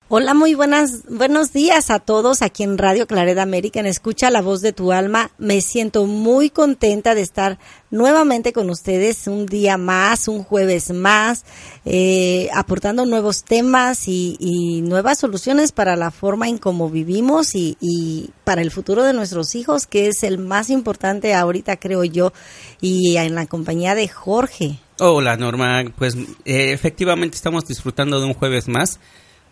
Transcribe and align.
Hola, 0.09 0.33
muy 0.33 0.53
buenas, 0.53 1.03
buenos 1.09 1.51
días 1.51 1.89
a 1.89 1.99
todos 1.99 2.41
aquí 2.41 2.63
en 2.63 2.77
Radio 2.77 3.07
Clareda 3.07 3.43
América, 3.43 3.81
en 3.81 3.87
Escucha 3.87 4.31
la 4.31 4.41
Voz 4.41 4.61
de 4.61 4.71
tu 4.71 4.93
Alma. 4.93 5.31
Me 5.37 5.59
siento 5.59 6.05
muy 6.05 6.49
contenta 6.49 7.13
de 7.13 7.19
estar 7.19 7.59
nuevamente 7.91 8.53
con 8.53 8.69
ustedes 8.69 9.27
un 9.27 9.45
día 9.47 9.77
más, 9.77 10.29
un 10.29 10.43
jueves 10.43 10.91
más, 10.93 11.43
eh, 11.83 12.47
aportando 12.53 13.05
nuevos 13.05 13.43
temas 13.43 14.07
y, 14.07 14.81
nuevas 14.87 15.19
soluciones 15.19 15.73
para 15.73 15.97
la 15.97 16.09
forma 16.09 16.47
en 16.47 16.57
cómo 16.57 16.89
vivimos 16.89 17.53
y, 17.53 18.29
para 18.45 18.61
el 18.61 18.71
futuro 18.71 19.03
de 19.03 19.11
nuestros 19.11 19.55
hijos, 19.55 19.87
que 19.87 20.07
es 20.07 20.23
el 20.23 20.37
más 20.37 20.69
importante 20.69 21.33
ahorita, 21.33 21.75
creo 21.75 22.05
yo, 22.05 22.31
y 22.79 23.17
en 23.17 23.35
la 23.35 23.45
compañía 23.45 23.93
de 23.93 24.07
Jorge. 24.07 24.79
Hola, 24.99 25.35
Norma. 25.35 25.83
Pues 25.97 26.15
eh, 26.15 26.71
efectivamente 26.71 27.35
estamos 27.35 27.67
disfrutando 27.67 28.21
de 28.21 28.27
un 28.27 28.33
jueves 28.33 28.69
más 28.69 29.01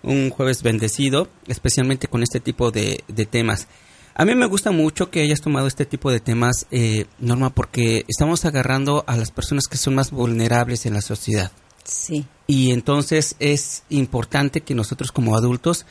un 0.04 0.30
jueves 0.30 0.64
bendecido, 0.64 1.28
especialmente 1.48 2.08
con 2.08 2.24
este 2.24 2.40
tipo 2.40 2.72
de, 2.72 3.04
temas. 3.30 3.68
A 4.16 4.26
mí 4.26 4.34
me 4.36 4.46
gusta 4.46 4.72
mucho 4.72 5.10
que 5.10 5.22
hayas 5.22 5.42
tomado 5.42 5.68
este 5.68 5.86
tipo 5.86 6.12
de 6.12 6.20
temas, 6.20 6.68
eh, 6.72 7.06
Norma, 7.20 7.50
porque 7.50 8.06
estamos 8.08 8.46
agarrando 8.46 9.04
a 9.08 9.18
las 9.18 9.32
personas 9.32 9.66
que 9.68 9.78
son 9.78 9.96
más 9.96 10.12
vulnerables 10.12 10.86
en 10.86 10.94
la 10.94 11.02
sociedad. 11.02 11.52
Sí. 11.84 12.26
Y 12.48 12.72
entonces 12.72 13.36
es 13.40 13.84
importante 13.90 14.62
que 14.62 14.76
nosotros 14.76 15.12
como 15.12 15.36
adultos 15.36 15.86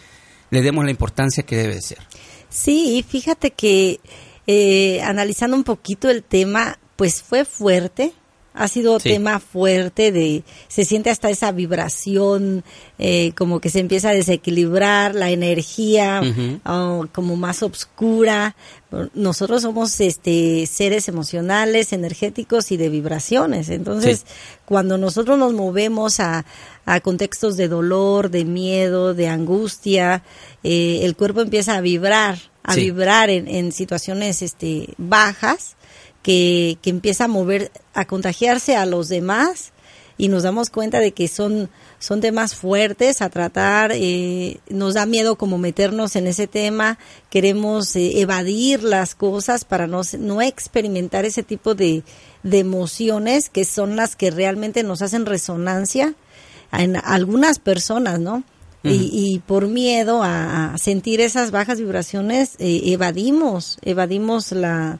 le 0.50 0.62
demos 0.62 0.84
la 0.84 0.90
importancia 0.90 1.44
que 1.44 1.56
debe 1.56 1.80
ser. 1.80 1.98
Sí, 2.48 3.04
fíjate 3.06 3.50
que 3.50 4.00
eh, 4.46 5.02
analizando 5.02 5.56
un 5.56 5.64
poquito 5.64 6.10
el 6.10 6.22
tema, 6.22 6.78
pues 6.96 7.22
fue 7.22 7.44
fuerte, 7.44 8.12
ha 8.54 8.68
sido 8.68 9.00
tema 9.00 9.40
fuerte 9.40 10.12
de 10.12 10.44
se 10.68 10.84
siente 10.84 11.10
hasta 11.10 11.28
esa 11.28 11.50
vibración 11.50 12.62
eh, 12.98 13.32
como 13.36 13.60
que 13.60 13.68
se 13.68 13.80
empieza 13.80 14.10
a 14.10 14.14
desequilibrar 14.14 15.16
la 15.16 15.30
energía 15.30 16.22
como 17.12 17.36
más 17.36 17.64
oscura. 17.64 18.54
Nosotros 19.12 19.62
somos 19.62 20.00
este 20.00 20.66
seres 20.66 21.08
emocionales 21.08 21.92
energéticos 21.92 22.70
y 22.70 22.76
de 22.76 22.88
vibraciones. 22.88 23.70
Entonces 23.70 24.24
cuando 24.64 24.98
nosotros 24.98 25.36
nos 25.36 25.52
movemos 25.52 26.20
a, 26.20 26.44
a, 26.86 27.00
contextos 27.00 27.56
de 27.56 27.66
dolor 27.66 28.30
de 28.30 28.44
miedo 28.44 29.14
de 29.14 29.28
angustia 29.28 30.22
eh, 30.62 31.00
el 31.02 31.16
cuerpo 31.16 31.40
empieza 31.40 31.76
a 31.76 31.80
vibrar 31.80 32.38
a 32.62 32.76
vibrar 32.76 33.28
en, 33.28 33.46
en 33.48 33.72
situaciones 33.72 34.40
este 34.40 34.94
bajas 34.96 35.76
que, 36.24 36.78
que 36.82 36.90
empieza 36.90 37.26
a 37.26 37.28
mover, 37.28 37.70
a 37.92 38.06
contagiarse 38.06 38.74
a 38.74 38.86
los 38.86 39.08
demás 39.08 39.72
y 40.16 40.28
nos 40.28 40.42
damos 40.42 40.70
cuenta 40.70 40.98
de 40.98 41.12
que 41.12 41.28
son, 41.28 41.68
son 41.98 42.20
temas 42.20 42.54
fuertes 42.54 43.20
a 43.20 43.28
tratar, 43.28 43.92
eh, 43.94 44.58
nos 44.68 44.94
da 44.94 45.06
miedo 45.06 45.36
como 45.36 45.58
meternos 45.58 46.16
en 46.16 46.26
ese 46.26 46.46
tema, 46.46 46.98
queremos 47.28 47.94
eh, 47.94 48.20
evadir 48.20 48.82
las 48.82 49.14
cosas 49.14 49.64
para 49.66 49.86
no, 49.86 50.00
no 50.18 50.40
experimentar 50.40 51.26
ese 51.26 51.42
tipo 51.42 51.74
de, 51.74 52.04
de 52.42 52.58
emociones 52.58 53.50
que 53.50 53.66
son 53.66 53.94
las 53.94 54.16
que 54.16 54.30
realmente 54.30 54.82
nos 54.82 55.02
hacen 55.02 55.26
resonancia 55.26 56.14
en 56.72 56.96
algunas 56.96 57.58
personas, 57.58 58.18
¿no? 58.18 58.44
y, 58.82 59.08
y, 59.12 59.38
por 59.38 59.66
miedo 59.66 60.22
a, 60.22 60.76
sentir 60.76 61.22
esas 61.22 61.50
bajas 61.50 61.80
vibraciones, 61.80 62.56
eh, 62.58 62.82
evadimos, 62.84 63.78
evadimos 63.82 64.52
la, 64.52 64.98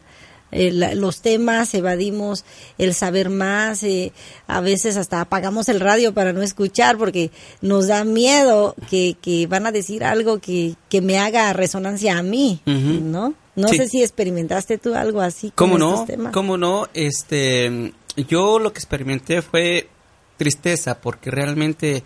eh, 0.55 0.94
los 0.94 1.20
temas, 1.20 1.74
evadimos 1.74 2.45
el 2.79 2.95
saber 2.95 3.29
más, 3.29 3.83
eh, 3.83 4.12
a 4.46 4.61
veces 4.61 4.96
hasta 4.96 5.20
apagamos 5.20 5.68
el 5.68 5.80
radio 5.80 6.14
para 6.14 6.33
no 6.33 6.42
escuchar 6.42 6.96
porque 6.96 7.30
nos 7.61 7.89
da 7.89 8.05
miedo 8.05 8.77
que, 8.89 9.17
que 9.20 9.46
van 9.48 9.67
a 9.67 9.73
decir 9.73 10.05
algo 10.05 10.39
que, 10.39 10.77
que 10.89 11.01
me 11.01 11.18
haga 11.18 11.52
resonancia 11.52 12.17
a 12.17 12.23
mí, 12.23 12.61
¿no? 12.64 13.34
No 13.56 13.68
sé 13.68 13.89
si 13.89 14.02
experimentaste 14.02 14.79
tú 14.79 14.95
algo 14.95 15.20
así. 15.20 15.52
¿Cómo 15.55 15.79
no? 15.79 16.06
¿Cómo 16.33 16.56
no? 16.56 16.89
Este, 16.95 17.92
yo 18.29 18.58
lo 18.58 18.73
que 18.73 18.79
experimenté 18.79 19.42
fue 19.42 19.89
tristeza 20.36 21.00
porque 21.00 21.30
realmente 21.30 22.02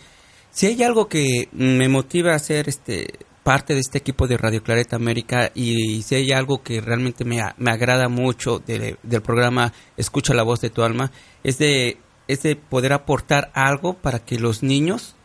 si 0.50 0.67
hay 0.67 0.83
algo 0.83 1.09
que 1.09 1.49
me 1.53 1.89
motiva 1.89 2.33
a 2.33 2.37
hacer 2.37 2.69
este 2.69 3.15
parte 3.49 3.73
de 3.73 3.81
este 3.81 3.97
equipo 3.97 4.27
de 4.27 4.37
Radio 4.37 4.63
Clareta 4.63 4.97
América 4.97 5.51
y 5.55 6.03
si 6.03 6.17
hay 6.17 6.33
algo 6.33 6.63
que 6.63 6.83
realmente 6.83 7.25
me, 7.25 7.43
me 7.57 7.71
agrada 7.71 8.11
mucho 8.11 8.59
del 8.59 8.99
programa 9.23 9.73
Escucha 9.97 10.35
la 10.35 10.43
voz 10.43 10.61
de 10.61 10.69
tu 10.69 10.83
alma, 10.83 11.11
es 11.43 11.57
de, 11.57 11.97
es 12.27 12.43
de 12.43 12.57
poder 12.57 12.93
aportar 12.93 13.51
algo 13.55 13.95
para 13.95 14.19
que 14.19 14.39
los 14.39 14.63
niños 14.63 15.17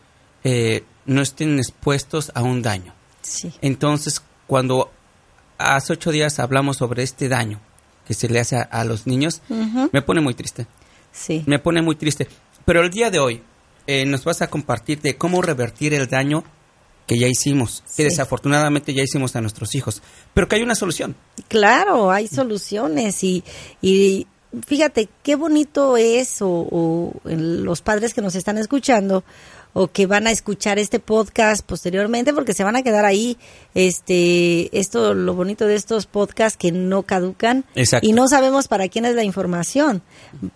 eh, 0.45 0.85
no 1.05 1.21
estén 1.21 1.59
expuestos 1.59 2.31
a 2.33 2.43
un 2.43 2.61
daño. 2.61 2.93
Entonces, 3.61 4.21
cuando 4.47 4.89
hace 5.57 5.91
ocho 5.91 6.11
días 6.11 6.39
hablamos 6.39 6.77
sobre 6.77 7.03
este 7.03 7.27
daño 7.27 7.59
que 8.07 8.13
se 8.13 8.29
le 8.29 8.39
hace 8.39 8.55
a, 8.55 8.85
los 8.85 9.05
niños, 9.05 9.41
me 9.91 10.01
pone 10.01 10.21
muy 10.21 10.33
triste. 10.33 10.65
Sí. 11.11 11.43
Me 11.45 11.59
pone 11.59 11.81
muy 11.81 11.97
triste. 11.97 12.29
Pero 12.63 12.83
el 12.83 12.89
día 12.89 13.11
de 13.11 13.19
hoy 13.19 13.43
eh, 13.85 14.05
nos 14.05 14.23
vas 14.23 14.41
a 14.41 14.47
compartir 14.47 15.01
de 15.01 15.17
cómo 15.17 15.41
revertir 15.41 15.93
el 15.93 16.07
daño 16.07 16.45
que 17.07 17.17
ya 17.17 17.27
hicimos, 17.27 17.83
que 17.95 18.03
desafortunadamente 18.03 18.93
ya 18.93 19.03
hicimos 19.03 19.35
a 19.35 19.41
nuestros 19.41 19.75
hijos, 19.75 20.01
pero 20.33 20.47
que 20.47 20.55
hay 20.55 20.63
una 20.63 20.75
solución. 20.75 21.15
Claro, 21.47 22.11
hay 22.11 22.27
soluciones 22.27 23.23
y, 23.23 23.43
y 23.81 24.27
fíjate 24.65 25.09
qué 25.23 25.35
bonito 25.35 25.97
es 25.97 26.37
o, 26.41 27.13
los 27.23 27.81
padres 27.81 28.13
que 28.13 28.21
nos 28.21 28.35
están 28.35 28.57
escuchando 28.57 29.23
o 29.73 29.87
que 29.87 30.05
van 30.05 30.27
a 30.27 30.31
escuchar 30.31 30.77
este 30.77 30.99
podcast 30.99 31.65
posteriormente 31.65 32.33
porque 32.33 32.53
se 32.53 32.63
van 32.63 32.75
a 32.75 32.83
quedar 32.83 33.05
ahí 33.05 33.37
este 33.73 34.77
esto 34.77 35.15
lo 35.15 35.33
bonito 35.33 35.65
de 35.65 35.75
estos 35.75 36.05
podcasts 36.05 36.57
que 36.57 36.71
no 36.71 37.03
caducan 37.03 37.65
y 38.01 38.13
no 38.13 38.27
sabemos 38.27 38.67
para 38.67 38.87
quién 38.87 39.05
es 39.05 39.15
la 39.15 39.23
información. 39.23 40.01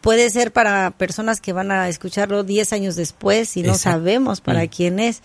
Puede 0.02 0.30
ser 0.30 0.52
para 0.54 0.92
personas 0.92 1.42
que 1.42 1.54
van 1.54 1.72
a 1.72 1.90
escucharlo 1.90 2.44
10 2.44 2.74
años 2.74 2.96
después 2.96 3.58
y 3.58 3.64
no 3.64 3.76
sabemos 3.76 4.42
para 4.42 4.64
mm. 4.66 4.68
quién 4.70 5.00
es. 5.00 5.22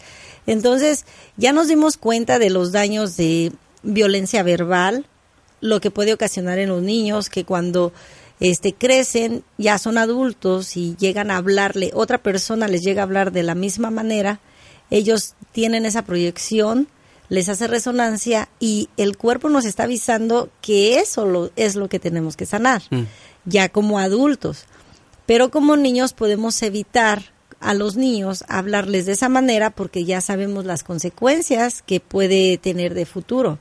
Entonces, 0.47 1.05
ya 1.37 1.53
nos 1.53 1.69
dimos 1.69 1.97
cuenta 1.97 2.39
de 2.39 2.51
los 2.51 2.73
daños 2.73 3.17
de 3.17 3.53
violencia 3.83 4.43
verbal, 4.43 5.07
lo 5.61 5.81
que 5.81 5.91
puede 5.91 6.13
ocasionar 6.13 6.59
en 6.59 6.71
los 6.71 6.83
niños, 6.83 7.29
que 7.29 7.45
cuando 7.45 7.93
este, 8.43 8.73
crecen, 8.73 9.45
ya 9.57 9.79
son 9.79 9.99
adultos 9.99 10.77
y 10.77 10.97
llegan 10.97 11.31
a 11.31 11.37
hablarle, 11.37 11.93
otra 11.95 12.19
persona 12.19 12.67
les 12.67 12.83
llega 12.83 13.03
a 13.03 13.05
hablar 13.05 13.31
de 13.31 13.45
la 13.45 13.55
misma 13.55 13.93
manera, 13.93 14.41
ellos 14.91 15.37
tienen 15.53 15.87
esa 15.87 16.03
proyección, 16.03 16.89
les 17.29 17.49
hace 17.49 17.69
resonancia 17.69 18.49
y 18.59 18.89
el 18.97 19.17
cuerpo 19.17 19.49
nos 19.49 19.65
está 19.65 19.85
avisando 19.85 20.51
que 20.61 20.99
eso 20.99 21.53
es 21.55 21.77
lo 21.77 21.89
que 21.89 22.01
tenemos 22.01 22.37
que 22.37 22.45
sanar, 22.45 22.83
mm. 22.91 23.03
ya 23.45 23.69
como 23.69 24.01
adultos. 24.01 24.65
Pero 25.25 25.53
como 25.53 25.77
niños 25.77 26.13
podemos 26.13 26.61
evitar 26.63 27.33
a 27.61 27.75
los 27.75 27.95
niños 27.95 28.43
hablarles 28.49 29.07
de 29.07 29.13
esa 29.13 29.29
manera 29.29 29.71
porque 29.71 30.05
ya 30.05 30.21
sabemos 30.21 30.65
las 30.65 30.83
consecuencias 30.83 31.81
que 31.81 32.01
puede 32.01 32.59
tener 32.59 32.95
de 32.95 33.07
futuro, 33.07 33.61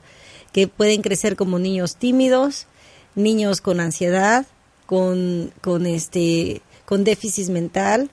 que 0.50 0.66
pueden 0.66 1.02
crecer 1.02 1.36
como 1.36 1.60
niños 1.60 1.94
tímidos, 1.94 2.66
niños 3.14 3.60
con 3.60 3.78
ansiedad, 3.78 4.44
con, 4.86 5.52
con 5.60 5.86
este, 5.86 6.62
con 6.84 7.04
déficit 7.04 7.48
mental, 7.48 8.10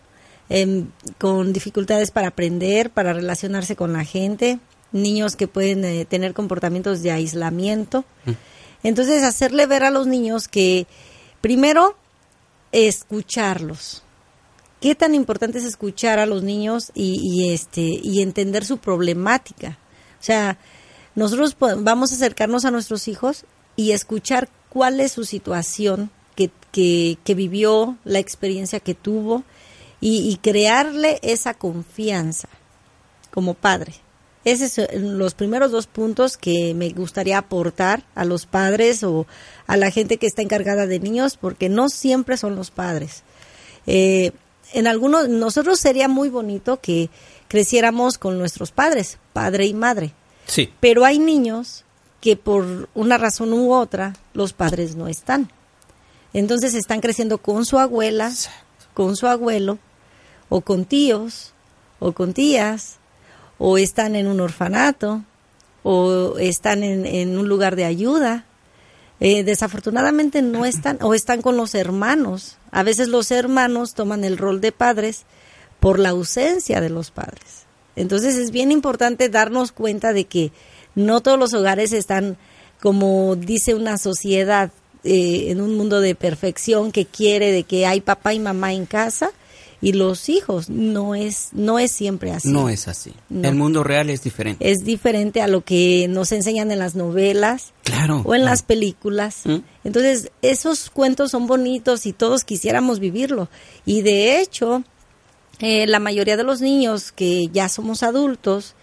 em, 0.49 0.87
con 1.17 1.53
dificultades 1.53 2.11
para 2.11 2.29
aprender, 2.29 2.89
para 2.89 3.13
relacionarse 3.13 3.75
con 3.75 3.93
la 3.93 4.03
gente, 4.03 4.59
niños 4.91 5.35
que 5.35 5.47
pueden 5.47 5.85
eh, 5.85 6.05
tener 6.05 6.33
comportamientos 6.33 7.01
de 7.01 7.11
aislamiento. 7.11 8.05
Mm. 8.25 8.31
Entonces, 8.83 9.23
hacerle 9.23 9.65
ver 9.65 9.83
a 9.83 9.91
los 9.91 10.07
niños 10.07 10.47
que 10.47 10.87
primero 11.41 11.95
escucharlos, 12.71 14.03
qué 14.79 14.95
tan 14.95 15.15
importante 15.15 15.57
es 15.57 15.65
escuchar 15.65 16.19
a 16.19 16.25
los 16.25 16.43
niños 16.43 16.91
y, 16.93 17.51
este 17.51 17.81
y 17.81 18.21
entender 18.21 18.65
su 18.65 18.77
problemática. 18.77 19.77
O 20.19 20.23
sea, 20.23 20.57
nosotros 21.15 21.55
vamos 21.59 22.11
a 22.11 22.15
acercarnos 22.15 22.65
a 22.65 22.71
nuestros 22.71 23.07
hijos 23.07 23.45
y 23.75 23.91
escuchar 23.91 24.49
cuál 24.69 24.99
es 24.99 25.11
su 25.11 25.25
situación 25.25 26.11
que, 26.71 27.17
que, 27.23 27.35
vivió, 27.35 27.97
la 28.03 28.19
experiencia 28.19 28.79
que 28.79 28.93
tuvo 28.93 29.43
y, 30.01 30.37
crearle 30.41 31.19
esa 31.21 31.53
confianza 31.53 32.47
como 33.31 33.53
padre. 33.53 33.93
Esos 34.45 34.71
son 34.71 35.17
los 35.17 35.33
primeros 35.33 35.71
dos 35.71 35.87
puntos 35.87 36.37
que 36.37 36.73
me 36.73 36.89
gustaría 36.89 37.37
aportar 37.37 38.03
a 38.15 38.23
los 38.23 38.45
padres 38.45 39.03
o 39.03 39.27
a 39.67 39.75
la 39.75 39.91
gente 39.91 40.17
que 40.17 40.27
está 40.27 40.41
encargada 40.41 40.87
de 40.87 40.99
niños, 40.99 41.37
porque 41.37 41.67
no 41.67 41.89
siempre 41.89 42.37
son 42.37 42.55
los 42.55 42.71
padres. 42.71 43.23
Eh, 43.85 44.31
en 44.71 44.87
algunos, 44.87 45.27
nosotros 45.27 45.79
sería 45.79 46.07
muy 46.07 46.29
bonito 46.29 46.79
que, 46.79 47.09
creciéramos 47.49 48.17
con 48.17 48.37
nuestros 48.37 48.71
padres, 48.71 49.17
padre 49.33 49.65
y 49.65 49.73
madre. 49.73 50.13
Sí. 50.45 50.71
Pero 50.79 51.03
hay 51.03 51.19
niños 51.19 51.83
que 52.21 52.37
por 52.37 52.87
una 52.93 53.17
razón 53.17 53.51
u 53.51 53.73
otra 53.73 54.15
los 54.33 54.53
padres 54.53 54.95
no 54.95 55.07
están. 55.07 55.51
Entonces 56.33 56.73
están 56.73 57.01
creciendo 57.01 57.39
con 57.39 57.65
su 57.65 57.79
abuela, 57.79 58.31
con 58.93 59.15
su 59.15 59.27
abuelo, 59.27 59.79
o 60.49 60.61
con 60.61 60.85
tíos, 60.85 61.53
o 61.99 62.11
con 62.11 62.33
tías, 62.33 62.97
o 63.57 63.77
están 63.77 64.15
en 64.15 64.27
un 64.27 64.39
orfanato, 64.39 65.23
o 65.83 66.37
están 66.39 66.83
en, 66.83 67.37
un 67.37 67.47
lugar 67.47 67.75
de 67.75 67.85
ayuda. 67.85 68.45
Eh, 69.19 69.43
desafortunadamente 69.43 70.41
no 70.41 70.65
están, 70.65 70.99
o 71.01 71.13
están 71.13 71.41
con 71.41 71.57
los 71.57 71.75
hermanos. 71.75 72.57
A 72.71 72.83
veces 72.83 73.07
los 73.07 73.31
hermanos 73.31 73.93
toman 73.93 74.23
el 74.23 74.37
rol 74.37 74.61
de 74.61 74.71
padres 74.71 75.25
por 75.79 75.99
la 75.99 76.09
ausencia 76.09 76.81
de 76.81 76.89
los 76.89 77.11
padres. 77.11 77.65
Entonces 77.95 78.35
es 78.35 78.51
bien 78.51 78.71
importante 78.71 79.29
darnos 79.29 79.71
cuenta 79.71 80.13
de 80.13 80.25
que 80.25 80.51
no 80.95 81.21
todos 81.21 81.39
los 81.39 81.53
hogares 81.53 81.91
están, 81.91 82.37
como 82.79 83.35
dice 83.35 83.75
una 83.75 83.97
sociedad, 83.97 84.71
eh, 85.03 85.45
en 85.49 85.61
un 85.61 85.75
mundo 85.75 86.01
de 86.01 86.15
perfección 86.15 86.91
que 86.91 87.05
quiere 87.05 87.51
de 87.51 87.63
que 87.63 87.85
hay 87.85 88.01
papá 88.01 88.33
y 88.33 88.39
mamá 88.39 88.73
en 88.73 88.85
casa 88.85 89.31
y 89.81 89.93
los 89.93 90.29
hijos. 90.29 90.69
No 90.69 91.15
es, 91.15 91.49
no 91.53 91.79
es 91.79 91.91
siempre 91.91 92.31
así. 92.31 92.49
No 92.49 92.69
es 92.69 92.87
así. 92.87 93.13
El 93.29 93.55
mundo 93.55 93.83
real 93.83 94.09
es 94.09 94.23
diferente. 94.23 94.69
Es 94.69 94.79
diferente 94.79 95.41
a 95.41 95.47
lo 95.47 95.61
que 95.61 96.07
nos 96.09 96.31
enseñan 96.31 96.71
en 96.71 96.79
las 96.79 96.95
novelas. 96.95 97.73
Claro. 97.83 98.21
O 98.25 98.35
en 98.35 98.45
las 98.45 98.63
películas. 98.63 99.41
¿Mm? 99.45 99.57
Entonces, 99.83 100.31
esos 100.41 100.89
cuentos 100.89 101.31
son 101.31 101.47
bonitos 101.47 102.05
y 102.05 102.13
todos 102.13 102.43
quisiéramos 102.43 102.99
vivirlo. 102.99 103.49
Y 103.85 104.01
de 104.01 104.39
hecho, 104.41 104.83
eh, 105.59 105.87
la 105.87 105.99
mayoría 105.99 106.37
de 106.37 106.43
los 106.43 106.61
niños 106.61 107.11
que 107.11 107.47
ya 107.49 107.69
somos 107.69 108.03
adultos, 108.03 108.75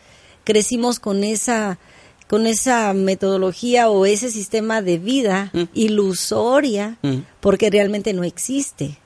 crecimos 0.45 1.01
con 1.01 1.25
esa 1.25 1.79
con 2.29 2.47
esa 2.47 2.93
metodología 2.93 3.89
o 3.89 4.07
ese 4.07 4.31
sistema 4.31 4.83
de 4.83 4.99
vida 4.99 5.51
mm. 5.53 5.63
ilusoria, 5.75 6.99
mm. 7.03 7.19
porque 7.41 7.71
realmente 7.71 8.13
no 8.13 8.25
existe, 8.25 8.99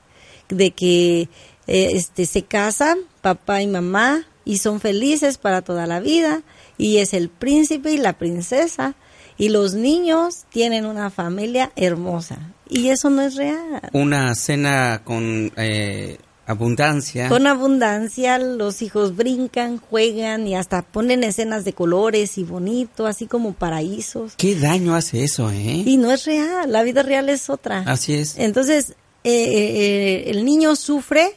de 0.49 0.71
que 0.71 1.29
eh, 1.67 1.91
este, 1.93 2.25
se 2.25 2.43
casan 2.43 2.97
papá 3.21 3.61
y 3.61 3.67
mamá 3.67 4.25
y 4.43 4.57
son 4.57 4.79
felices 4.79 5.37
para 5.37 5.61
toda 5.61 5.85
la 5.87 5.99
vida 5.99 6.41
y 6.77 6.97
es 6.97 7.13
el 7.13 7.29
príncipe 7.29 7.91
y 7.91 7.97
la 7.97 8.17
princesa 8.17 8.95
y 9.37 9.49
los 9.49 9.75
niños 9.75 10.45
tienen 10.49 10.85
una 10.85 11.09
familia 11.09 11.71
hermosa 11.75 12.39
y 12.67 12.89
eso 12.89 13.09
no 13.09 13.21
es 13.21 13.35
real. 13.35 13.89
Una 13.93 14.33
cena 14.35 15.01
con 15.03 15.51
eh, 15.57 16.17
Abundancia. 16.47 17.29
Con 17.29 17.45
abundancia, 17.45 18.37
los 18.39 18.81
hijos 18.81 19.15
brincan, 19.15 19.77
juegan 19.77 20.47
y 20.47 20.55
hasta 20.55 20.81
ponen 20.81 21.23
escenas 21.23 21.63
de 21.65 21.73
colores 21.73 22.37
y 22.37 22.43
bonito, 22.43 23.05
así 23.05 23.27
como 23.27 23.53
paraísos. 23.53 24.33
¿Qué 24.37 24.55
daño 24.55 24.95
hace 24.95 25.23
eso, 25.23 25.51
eh? 25.51 25.83
Y 25.85 25.97
no 25.97 26.11
es 26.11 26.25
real, 26.25 26.71
la 26.71 26.83
vida 26.83 27.03
real 27.03 27.29
es 27.29 27.49
otra. 27.49 27.83
Así 27.85 28.15
es. 28.15 28.37
Entonces, 28.37 28.95
eh, 29.23 29.33
eh, 29.33 30.23
el 30.31 30.43
niño 30.43 30.75
sufre 30.75 31.35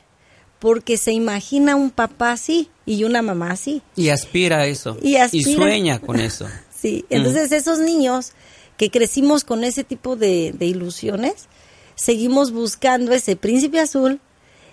porque 0.59 0.97
se 0.97 1.13
imagina 1.13 1.77
un 1.77 1.91
papá 1.91 2.33
así 2.33 2.71
y 2.87 3.05
una 3.05 3.21
mamá 3.21 3.51
así. 3.51 3.83
Y 3.97 4.09
aspira 4.09 4.61
a 4.61 4.67
eso. 4.67 4.97
Y, 5.03 5.17
sueña 5.43 5.99
con 5.99 6.19
eso. 6.21 6.47
sí, 6.75 7.05
entonces 7.11 7.53
esos 7.53 7.79
niños 7.79 8.33
que 8.79 8.91
crecimos 8.91 9.45
con 9.45 9.63
ese 9.65 9.85
tipo 9.85 10.17
de, 10.17 10.53
de 10.53 10.65
ilusiones, 10.67 11.49
seguimos 11.95 12.51
buscando 12.53 13.13
ese 13.13 13.37
príncipe 13.37 13.79
azul 13.79 14.21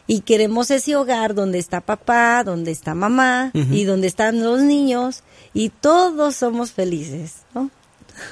y 0.07 0.21
queremos 0.21 0.71
ese 0.71 0.95
hogar 0.95 1.33
donde 1.35 1.59
está 1.59 1.81
papá, 1.81 2.43
donde 2.43 2.71
está 2.71 2.95
mamá 2.95 3.51
y 3.53 3.83
donde 3.85 4.07
están 4.07 4.43
los 4.43 4.61
niños 4.61 5.23
y 5.53 5.69
todos 5.69 6.35
somos 6.35 6.71
felices, 6.71 7.37
¿no? 7.53 7.69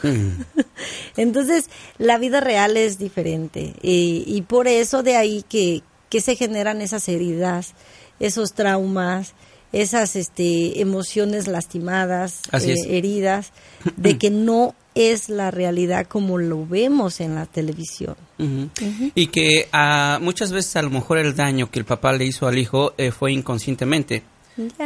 Entonces, 1.18 1.70
la 1.98 2.18
vida 2.18 2.42
real 2.42 2.78
es 2.78 2.98
diferente 3.00 3.74
y, 3.82 4.42
por 4.48 4.68
eso 4.68 5.04
de 5.04 5.16
ahí 5.16 5.44
que, 5.48 5.84
que 6.10 6.22
se 6.22 6.36
generan 6.36 6.82
esas 6.82 7.08
heridas, 7.08 7.74
esos 8.20 8.54
traumas, 8.54 9.34
esas 9.72 10.16
este, 10.16 10.82
emociones 10.82 11.48
lastimadas, 11.48 12.42
eh, 12.54 12.76
heridas, 12.88 13.52
de 13.98 14.18
que 14.18 14.30
no 14.30 14.76
es 14.96 15.30
la 15.30 15.52
realidad 15.52 16.08
como 16.08 16.38
lo 16.38 16.66
vemos 16.66 17.22
en 17.22 17.36
la 17.36 17.46
televisión. 17.46 18.16
Y 19.16 19.28
que 19.28 19.68
uh, 19.74 20.22
muchas 20.22 20.52
veces 20.52 20.76
a 20.76 20.82
lo 20.82 20.90
mejor 20.90 21.20
el 21.20 21.36
daño 21.36 21.70
que 21.70 21.80
el 21.80 21.86
papá 21.86 22.14
le 22.14 22.26
hizo 22.26 22.48
al 22.48 22.58
hijo 22.58 22.94
eh, 22.98 23.12
fue 23.12 23.32
inconscientemente. 23.32 24.24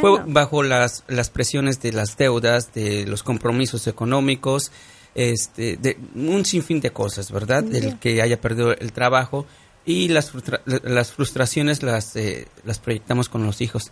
Fue 0.00 0.22
bajo 0.26 0.62
las, 0.62 1.02
las 1.08 1.30
presiones 1.30 1.80
de 1.80 1.92
las 1.92 2.16
deudas, 2.16 2.72
de 2.74 3.06
los 3.06 3.24
compromisos 3.24 3.88
económicos, 3.88 4.70
este, 5.16 5.76
de 5.78 5.98
un 6.14 6.44
sinfín 6.44 6.80
de 6.80 6.92
cosas, 6.92 7.32
¿verdad? 7.32 7.64
El 7.74 7.98
que 7.98 8.22
haya 8.22 8.40
perdido 8.40 8.72
el 8.72 8.92
trabajo 8.92 9.46
y 9.84 10.08
las, 10.08 10.32
las 10.64 11.12
frustraciones 11.12 11.82
las, 11.82 12.14
eh, 12.14 12.46
las 12.64 12.78
proyectamos 12.78 13.28
con 13.28 13.44
los 13.44 13.60
hijos. 13.60 13.90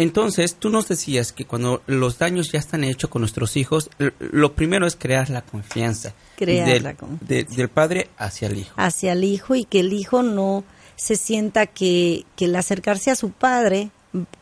Entonces, 0.00 0.54
tú 0.54 0.70
nos 0.70 0.88
decías 0.88 1.30
que 1.30 1.44
cuando 1.44 1.82
los 1.86 2.16
daños 2.16 2.50
ya 2.50 2.58
están 2.58 2.84
hechos 2.84 3.10
con 3.10 3.20
nuestros 3.20 3.58
hijos, 3.58 3.90
lo 4.18 4.54
primero 4.54 4.86
es 4.86 4.96
crear 4.96 5.28
la 5.28 5.42
confianza. 5.42 6.14
Crear 6.36 6.66
del, 6.66 6.82
la 6.84 6.94
confianza. 6.94 7.54
del 7.54 7.68
padre 7.68 8.08
hacia 8.16 8.48
el 8.48 8.56
hijo. 8.56 8.72
Hacia 8.76 9.12
el 9.12 9.24
hijo 9.24 9.54
y 9.54 9.64
que 9.64 9.80
el 9.80 9.92
hijo 9.92 10.22
no 10.22 10.64
se 10.96 11.16
sienta 11.16 11.66
que, 11.66 12.24
que 12.34 12.46
el 12.46 12.56
acercarse 12.56 13.10
a 13.10 13.14
su 13.14 13.30
padre 13.30 13.90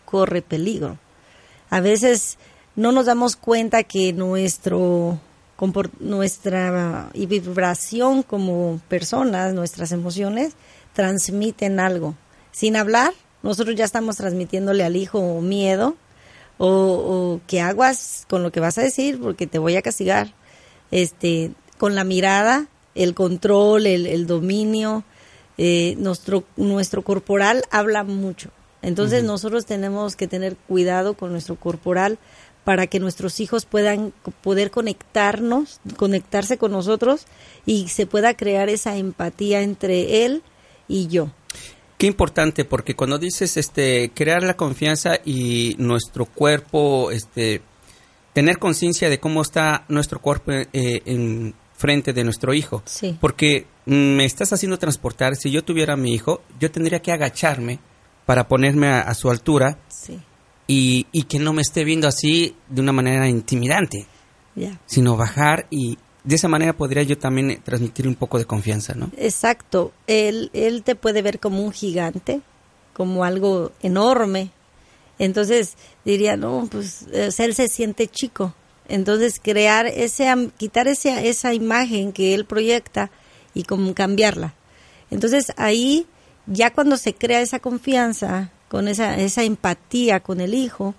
corre 0.04 0.42
peligro. 0.42 0.96
A 1.70 1.80
veces 1.80 2.38
no 2.76 2.92
nos 2.92 3.06
damos 3.06 3.34
cuenta 3.34 3.82
que 3.82 4.12
nuestro 4.12 5.18
nuestra 5.98 7.10
vibración 7.14 8.22
como 8.22 8.80
personas, 8.86 9.54
nuestras 9.54 9.90
emociones, 9.90 10.52
transmiten 10.92 11.80
algo. 11.80 12.14
Sin 12.52 12.76
hablar, 12.76 13.12
nosotros 13.42 13.76
ya 13.76 13.84
estamos 13.84 14.16
transmitiéndole 14.16 14.84
al 14.84 14.96
hijo 14.96 15.40
miedo 15.40 15.96
o, 16.58 17.40
que 17.46 17.60
aguas 17.60 18.26
con 18.28 18.42
lo 18.42 18.50
que 18.50 18.60
vas 18.60 18.78
a 18.78 18.82
decir 18.82 19.20
porque 19.20 19.46
te 19.46 19.58
voy 19.58 19.76
a 19.76 19.82
castigar. 19.82 20.34
Este, 20.90 21.52
con 21.76 21.94
la 21.94 22.04
mirada, 22.04 22.66
el 22.94 23.14
control, 23.14 23.86
el, 23.86 24.26
dominio, 24.26 25.04
eh, 25.56 25.94
nuestro, 25.98 26.44
nuestro 26.56 27.02
corporal 27.02 27.62
habla 27.70 28.04
mucho. 28.04 28.50
Entonces 28.82 29.24
nosotros 29.24 29.66
tenemos 29.66 30.16
que 30.16 30.28
tener 30.28 30.56
cuidado 30.56 31.14
con 31.14 31.32
nuestro 31.32 31.56
corporal 31.56 32.18
para 32.64 32.86
que 32.86 33.00
nuestros 33.00 33.40
hijos 33.40 33.64
puedan 33.64 34.12
poder 34.42 34.70
conectarnos, 34.70 35.80
conectarse 35.96 36.58
con 36.58 36.72
nosotros 36.72 37.26
y 37.64 37.88
se 37.88 38.06
pueda 38.06 38.34
crear 38.34 38.68
esa 38.68 38.96
empatía 38.96 39.62
entre 39.62 40.24
él 40.24 40.42
y 40.86 41.06
yo. 41.06 41.30
Qué 41.98 42.06
importante, 42.06 42.64
porque 42.64 42.94
cuando 42.94 43.18
dices 43.18 43.56
este 43.56 44.12
crear 44.14 44.44
la 44.44 44.56
confianza 44.56 45.18
y 45.24 45.74
nuestro 45.78 46.26
cuerpo, 46.26 47.10
este 47.10 47.60
tener 48.32 48.58
conciencia 48.58 49.10
de 49.10 49.18
cómo 49.18 49.42
está 49.42 49.84
nuestro 49.88 50.20
cuerpo 50.20 50.52
eh, 50.52 50.66
en 50.72 51.54
frente 51.74 52.12
de 52.12 52.22
nuestro 52.22 52.54
hijo. 52.54 52.82
Sí. 52.84 53.18
Porque 53.20 53.66
me 53.84 54.24
estás 54.24 54.52
haciendo 54.52 54.78
transportar, 54.78 55.34
si 55.34 55.50
yo 55.50 55.64
tuviera 55.64 55.94
a 55.94 55.96
mi 55.96 56.14
hijo, 56.14 56.42
yo 56.60 56.70
tendría 56.70 57.00
que 57.00 57.10
agacharme 57.10 57.80
para 58.26 58.46
ponerme 58.46 58.88
a, 58.88 59.12
su 59.14 59.28
altura 59.28 59.78
sí. 59.88 60.20
y, 60.68 61.06
y, 61.10 61.24
que 61.24 61.40
no 61.40 61.52
me 61.52 61.62
esté 61.62 61.82
viendo 61.82 62.06
así 62.06 62.54
de 62.68 62.80
una 62.80 62.92
manera 62.92 63.28
intimidante, 63.28 64.06
sino 64.86 65.16
bajar 65.16 65.66
y, 65.70 65.98
de 66.28 66.34
esa 66.34 66.46
manera 66.46 66.74
podría 66.74 67.02
yo 67.04 67.16
también 67.16 67.50
eh, 67.50 67.60
transmitir 67.64 68.06
un 68.06 68.14
poco 68.14 68.38
de 68.38 68.44
confianza, 68.44 68.92
¿no? 68.94 69.10
Exacto. 69.16 69.92
Él, 70.06 70.50
él 70.52 70.82
te 70.82 70.94
puede 70.94 71.22
ver 71.22 71.40
como 71.40 71.62
un 71.62 71.72
gigante, 71.72 72.42
como 72.92 73.24
algo 73.24 73.72
enorme. 73.80 74.50
Entonces 75.18 75.72
diría, 76.04 76.36
no, 76.36 76.68
pues 76.70 77.06
él 77.10 77.54
se 77.54 77.68
siente 77.68 78.08
chico. 78.08 78.52
Entonces 78.88 79.40
crear 79.42 79.86
ese, 79.86 80.50
quitar 80.58 80.86
ese, 80.86 81.30
esa 81.30 81.54
imagen 81.54 82.12
que 82.12 82.34
él 82.34 82.44
proyecta 82.44 83.10
y 83.54 83.62
como 83.62 83.94
cambiarla. 83.94 84.52
Entonces 85.10 85.54
ahí, 85.56 86.06
ya 86.46 86.74
cuando 86.74 86.98
se 86.98 87.14
crea 87.14 87.40
esa 87.40 87.58
confianza, 87.58 88.50
con 88.68 88.86
esa, 88.86 89.16
esa 89.16 89.44
empatía 89.44 90.20
con 90.20 90.42
el 90.42 90.52
hijo, 90.52 90.94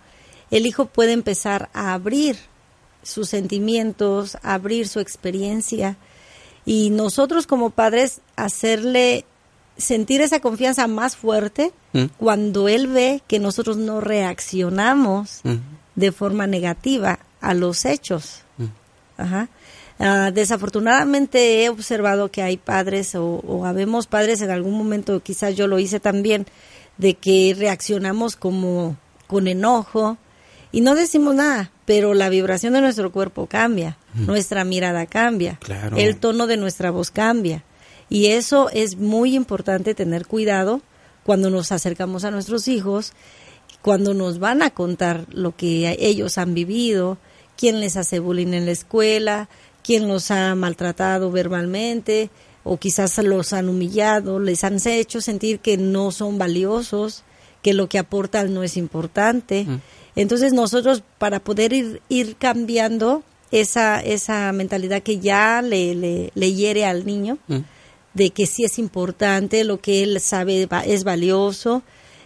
el 0.50 0.65
hijo 0.65 0.86
puede 0.86 1.12
empezar 1.12 1.69
a 1.74 1.93
abrir 1.93 2.38
sus 3.03 3.29
sentimientos, 3.29 4.38
abrir 4.44 4.88
su 4.88 5.00
experiencia 5.00 5.98
y 6.65 6.89
nosotros 6.89 7.48
como 7.48 7.70
padres 7.72 8.22
hacerle 8.36 9.25
sentir 9.77 10.22
esa 10.22 10.39
confianza 10.41 10.88
más 10.88 11.15
fuerte 11.15 11.72
mm. 11.94 12.06
cuando 12.18 12.68
él 12.68 12.88
ve 12.88 13.24
que 13.27 13.39
nosotros 13.39 13.77
no 13.77 14.01
reaccionamos 14.01 15.39
mm. 15.44 15.56
de 15.96 16.12
forma 16.12 16.48
negativa 16.48 17.20
a 17.41 17.53
los 17.53 17.86
hechos. 17.86 18.41
Mm. 18.58 18.65
Ajá. 19.18 19.50
Ah, 20.01 20.32
desafortunadamente 20.34 21.63
he 21.63 21.70
observado 21.70 22.29
que 22.32 22.41
hay 22.41 22.56
padres 22.58 23.15
o, 23.15 23.25
o 23.25 23.65
habemos 23.65 24.08
padres 24.08 24.41
en 24.41 24.50
algún 24.50 24.77
momento, 24.77 25.22
quizás 25.22 25.56
yo 25.56 25.68
lo 25.68 25.79
hice 25.79 26.00
también, 26.00 26.46
de 26.98 27.15
que 27.15 27.56
reaccionamos 27.58 28.36
como 28.36 28.96
con 29.27 29.48
enojo, 29.48 30.18
y 30.71 30.81
no 30.81 30.95
decimos 30.95 31.35
nada, 31.35 31.71
pero 31.85 32.13
la 32.13 32.29
vibración 32.29 32.73
de 32.73 32.81
nuestro 32.81 33.11
cuerpo 33.11 33.47
cambia, 33.47 33.97
nuestra 34.13 34.63
mirada 34.63 35.05
cambia, 35.05 35.59
el 35.97 36.17
tono 36.17 36.47
de 36.47 36.57
nuestra 36.57 36.91
voz 36.91 37.11
cambia. 37.11 37.63
Y 38.09 38.27
eso 38.27 38.69
es 38.71 38.97
muy 38.97 39.35
importante 39.35 39.93
tener 39.93 40.25
cuidado 40.25 40.81
cuando 41.23 41.49
nos 41.49 41.71
acercamos 41.71 42.23
a 42.23 42.31
nuestros 42.31 42.67
hijos, 42.67 43.13
cuando 43.81 44.13
nos 44.13 44.39
van 44.39 44.61
a 44.61 44.71
contar 44.71 45.25
lo 45.31 45.55
que 45.55 45.95
ellos 45.99 46.38
han 46.38 46.53
vivido, 46.53 47.17
quién 47.55 47.79
les 47.79 47.97
hace 47.97 48.19
bullying 48.19 48.53
en 48.53 48.65
la 48.65 48.71
escuela, 48.71 49.49
quién 49.83 50.07
los 50.07 50.31
ha 50.31 50.53
maltratado 50.55 51.31
verbalmente 51.31 52.29
o 52.63 52.77
quizás 52.77 53.17
los 53.19 53.53
han 53.53 53.69
humillado, 53.69 54.39
les 54.39 54.63
han 54.63 54.77
hecho 54.85 55.21
sentir 55.21 55.59
que 55.59 55.77
no 55.77 56.11
son 56.11 56.38
valiosos, 56.38 57.23
que 57.61 57.73
lo 57.73 57.89
que 57.89 57.99
aportan 57.99 58.53
no 58.53 58.63
es 58.63 58.77
importante. 58.77 59.65
Mm. 59.65 59.81
Entonces 60.19 60.51
nosotros 60.51 61.01
para 61.17 61.39
poder 61.39 61.71
ir, 61.71 62.01
ir 62.09 62.35
cambiando 62.35 63.23
esa, 63.51 64.01
esa 64.01 64.51
mentalidad 64.51 65.01
que 65.01 65.19
ya 65.19 65.61
le, 65.61 65.95
le, 66.35 66.53
hiere 66.53 66.83
al 66.83 67.05
niño, 67.05 67.38
mm. 67.47 67.59
de 68.15 68.29
que 68.31 68.45
sí 68.45 68.65
es 68.65 68.79
importante, 68.79 69.63
lo 69.63 69.79
que 69.79 70.03
él 70.03 70.19
sabe 70.19 70.67
es 70.85 71.03
valioso, 71.05 71.83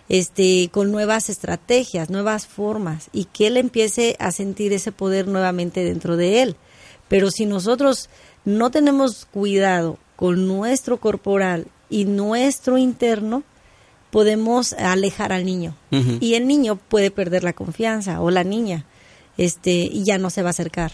este, 0.10 0.70
con 0.72 0.92
nuevas 0.92 1.30
estrategias, 1.30 2.10
nuevas 2.10 2.48
formas, 2.48 3.10
y 3.14 3.26
que 3.26 3.46
él 3.46 3.58
empiece 3.58 4.16
a 4.18 4.32
sentir 4.32 4.74
ese 4.74 4.92
poder 4.92 5.28
nuevamente 5.28 5.84
dentro 5.84 6.18
de 6.18 6.42
él. 6.42 6.56
Pero 7.10 7.30
si 7.30 7.46
nosotros 7.46 8.10
no 8.44 8.72
tenemos 8.72 9.26
cuidado 9.26 10.00
con 10.16 10.48
nuestro 10.48 10.98
corporal 10.98 11.68
y 11.92 12.06
nuestro 12.06 12.80
interno, 12.80 13.44
podemos 14.14 14.74
alejar 14.74 15.34
al 15.34 15.44
niño. 15.44 15.76
Y 16.20 16.36
el 16.36 16.48
niño 16.48 16.76
puede 16.76 17.10
perder 17.10 17.44
la 17.44 17.54
confianza 17.54 18.22
o 18.22 18.30
la 18.30 18.44
niña, 18.44 18.86
este, 19.40 19.72
y 19.72 20.04
ya 20.04 20.20
no 20.20 20.30
se 20.30 20.44
va 20.44 20.50
a 20.50 20.52
acercar. 20.52 20.92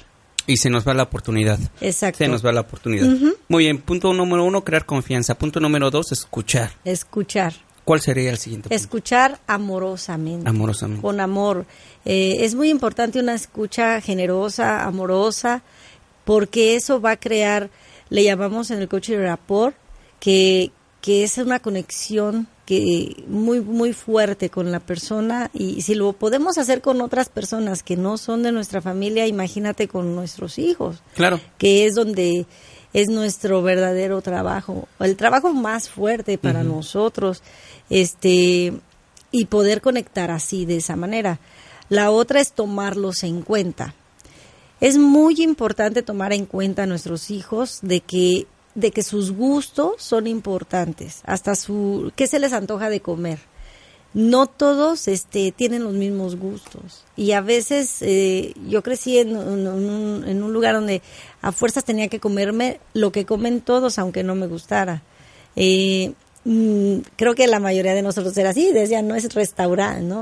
Y 0.48 0.56
se 0.56 0.70
nos 0.70 0.88
va 0.88 0.94
la 0.94 1.04
oportunidad. 1.04 1.60
Exacto. 1.82 2.20
Se 2.20 2.30
nos 2.30 2.46
va 2.46 2.54
la 2.54 2.62
oportunidad. 2.62 3.08
Muy 3.50 3.66
bien, 3.66 3.80
punto 3.80 4.14
número 4.14 4.46
uno, 4.46 4.64
crear 4.64 4.86
confianza. 4.86 5.38
Punto 5.38 5.60
número 5.60 5.92
dos, 5.92 6.14
escuchar. 6.14 6.72
Escuchar. 6.86 7.54
¿Cuál 7.84 8.00
sería 8.00 8.32
el 8.32 8.38
siguiente? 8.38 8.70
Punto? 8.70 8.82
Escuchar 8.82 9.38
amorosamente. 9.48 10.50
Amorosamente. 10.50 11.02
Con 11.02 11.20
amor. 11.20 11.66
Eh, 12.06 12.38
es 12.40 12.56
muy 12.56 12.70
importante 12.70 13.20
una 13.20 13.34
escucha 13.34 14.00
generosa, 14.00 14.86
amorosa, 14.86 15.62
porque 16.24 16.76
eso 16.76 17.02
va 17.02 17.12
a 17.12 17.18
crear, 17.18 17.70
le 18.10 18.24
llamamos 18.24 18.72
en 18.72 18.80
el 18.80 18.88
coche 18.88 19.18
de 19.18 19.26
rapport, 19.26 19.76
que, 20.22 20.72
que 21.02 21.24
es 21.26 21.38
una 21.38 21.60
conexión 21.60 22.48
que 22.70 23.24
muy 23.28 23.62
muy 23.62 23.94
fuerte 23.94 24.52
con 24.52 24.72
la 24.72 24.80
persona 24.80 25.50
y 25.56 25.82
si 25.82 25.96
lo 25.96 26.14
podemos 26.14 26.60
hacer 26.60 26.82
con 26.82 27.02
otras 27.02 27.28
personas 27.28 27.82
que 27.82 27.98
no 27.98 28.20
son 28.20 28.44
de 28.44 28.52
nuestra 28.52 28.80
familia, 28.80 29.26
imagínate 29.26 29.88
con 29.88 30.14
nuestros 30.14 30.60
hijos. 30.60 31.02
Claro. 31.16 31.40
Que 31.58 31.88
es 31.88 31.96
donde 31.96 32.46
es 32.94 33.10
nuestro 33.10 33.64
verdadero 33.64 34.22
trabajo, 34.22 34.88
el 35.00 35.16
trabajo 35.16 35.52
más 35.52 35.90
fuerte 35.90 36.38
para 36.38 36.62
nosotros, 36.62 37.42
este 37.90 38.74
y 39.32 39.46
poder 39.46 39.82
conectar 39.82 40.30
así 40.30 40.68
de 40.68 40.78
esa 40.78 40.96
manera. 40.96 41.40
La 41.90 42.12
otra 42.12 42.40
es 42.40 42.52
tomarlos 42.52 43.24
en 43.24 43.42
cuenta. 43.42 43.96
Es 44.80 45.00
muy 45.00 45.42
importante 45.42 46.04
tomar 46.04 46.34
en 46.34 46.46
cuenta 46.46 46.84
a 46.84 46.86
nuestros 46.86 47.32
hijos 47.32 47.80
de 47.82 48.02
que 48.02 48.46
de 48.76 48.92
que 48.92 49.04
sus 49.04 49.32
gustos 49.32 49.94
son 49.98 50.28
importantes, 50.28 51.22
hasta 51.26 51.56
su 51.56 52.12
qué 52.16 52.28
se 52.28 52.40
les 52.40 52.54
antoja 52.54 52.90
de 52.90 53.02
comer. 53.02 53.40
No 54.12 54.48
todos 54.48 55.08
este, 55.08 55.52
tienen 55.52 55.84
los 55.84 55.94
mismos 55.94 56.36
gustos 56.36 57.04
y 57.16 57.34
a 57.34 57.42
veces 57.42 57.98
eh, 58.02 58.54
yo 58.68 58.82
crecí 58.82 59.20
en, 59.20 59.38
un, 59.38 60.24
en, 60.28 60.42
un, 60.42 60.52
lugar 60.52 60.74
donde 60.74 61.04
a 61.44 61.52
fuerzas 61.52 61.86
tenía 61.86 62.08
que 62.08 62.20
comerme 62.20 62.80
lo 62.96 63.12
que 63.12 63.26
comen 63.26 63.62
todos 63.62 64.00
aunque 64.00 64.24
no 64.24 64.34
me 64.34 64.48
gustara. 64.48 65.04
Eh, 65.56 66.14
mm, 66.44 67.02
creo 67.18 67.36
que 67.36 67.46
la 67.46 67.60
mayoría 67.60 67.94
de 67.94 68.02
nosotros 68.02 68.36
era 68.36 68.50
así, 68.50 68.74
decía 68.74 69.04
no 69.04 69.14
es 69.14 69.32
restaurante, 69.36 70.02
¿no? 70.02 70.20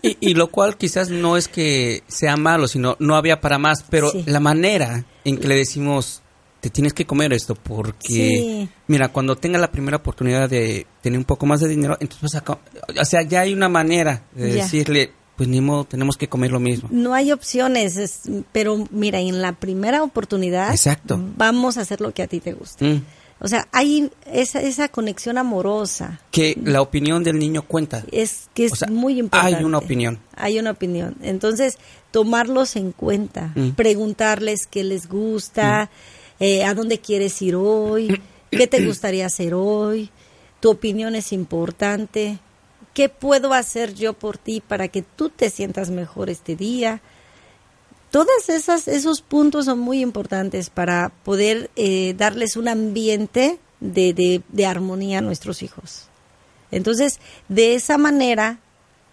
Y, 0.00 0.16
y, 0.20 0.34
lo 0.34 0.50
cual 0.50 0.78
quizás 0.78 1.10
no 1.10 1.36
es 1.36 1.48
que 1.48 2.04
sea 2.08 2.38
malo, 2.38 2.68
sino 2.68 2.96
no 3.00 3.16
había 3.16 3.42
para 3.42 3.58
más, 3.58 3.84
pero 3.90 4.12
la 4.24 4.40
manera 4.40 5.04
en 5.24 5.36
que 5.36 5.48
le 5.48 5.56
decimos 5.56 6.22
tienes 6.70 6.92
que 6.92 7.06
comer 7.06 7.32
esto 7.32 7.54
porque, 7.54 8.68
mira, 8.86 9.08
cuando 9.08 9.36
tenga 9.36 9.58
la 9.58 9.70
primera 9.70 9.98
oportunidad 9.98 10.48
de 10.48 10.86
tener 11.02 11.18
un 11.18 11.24
poco 11.24 11.46
más 11.46 11.60
de 11.60 11.68
dinero, 11.68 11.96
entonces, 12.00 12.42
o 12.46 13.04
sea, 13.04 13.22
ya 13.22 13.40
hay 13.40 13.52
una 13.52 13.68
manera 13.68 14.22
de 14.34 14.54
decirle, 14.54 15.12
pues 15.36 15.48
ni 15.48 15.60
modo, 15.60 15.84
tenemos 15.84 16.16
que 16.16 16.28
comer 16.28 16.50
lo 16.50 16.60
mismo. 16.60 16.88
No 16.90 17.14
hay 17.14 17.32
opciones, 17.32 18.22
pero 18.52 18.86
mira, 18.90 19.20
en 19.20 19.42
la 19.42 19.52
primera 19.52 20.02
oportunidad, 20.02 20.70
Exacto. 20.70 21.20
vamos 21.36 21.76
a 21.76 21.82
hacer 21.82 22.00
lo 22.00 22.12
que 22.12 22.22
a 22.22 22.26
ti 22.26 22.40
te 22.40 22.52
gusta. 22.52 22.84
Mm. 22.84 23.02
O 23.38 23.48
sea, 23.48 23.68
hay 23.70 24.10
esa, 24.32 24.62
esa 24.62 24.88
conexión 24.88 25.36
amorosa. 25.36 26.20
Que 26.30 26.58
la 26.64 26.80
opinión 26.80 27.22
del 27.22 27.38
niño 27.38 27.62
cuenta. 27.62 28.02
Es 28.10 28.48
que 28.54 28.64
es 28.64 28.88
muy 28.88 29.18
importante. 29.18 29.56
Hay 29.56 29.64
una 29.64 29.76
opinión. 29.76 30.18
Hay 30.34 30.58
una 30.58 30.70
opinión. 30.70 31.16
Entonces, 31.20 31.76
tomarlos 32.12 32.76
en 32.76 32.92
cuenta, 32.92 33.52
mm. 33.54 33.70
preguntarles 33.72 34.66
qué 34.66 34.84
les 34.84 35.06
gusta. 35.06 35.84
Mm. 35.84 36.15
Eh, 36.38 36.64
a 36.64 36.74
dónde 36.74 36.98
quieres 36.98 37.40
ir 37.40 37.56
hoy, 37.56 38.20
qué 38.50 38.66
te 38.66 38.84
gustaría 38.84 39.26
hacer 39.26 39.54
hoy, 39.54 40.10
tu 40.60 40.70
opinión 40.70 41.14
es 41.14 41.32
importante, 41.32 42.38
qué 42.92 43.08
puedo 43.08 43.54
hacer 43.54 43.94
yo 43.94 44.12
por 44.12 44.36
ti 44.36 44.62
para 44.66 44.88
que 44.88 45.02
tú 45.02 45.30
te 45.30 45.50
sientas 45.50 45.90
mejor 45.90 46.30
este 46.30 46.56
día. 46.56 47.00
Esas 48.48 48.88
esos 48.88 49.20
puntos 49.20 49.66
son 49.66 49.78
muy 49.78 50.00
importantes 50.00 50.70
para 50.70 51.10
poder 51.22 51.70
eh, 51.76 52.14
darles 52.16 52.56
un 52.56 52.68
ambiente 52.68 53.58
de, 53.80 54.42
de 54.48 54.66
armonía 54.66 55.18
a 55.18 55.22
nuestros 55.22 55.62
hijos. 55.62 56.08
Entonces, 56.70 57.20
de 57.48 57.74
esa 57.74 57.98
manera, 57.98 58.58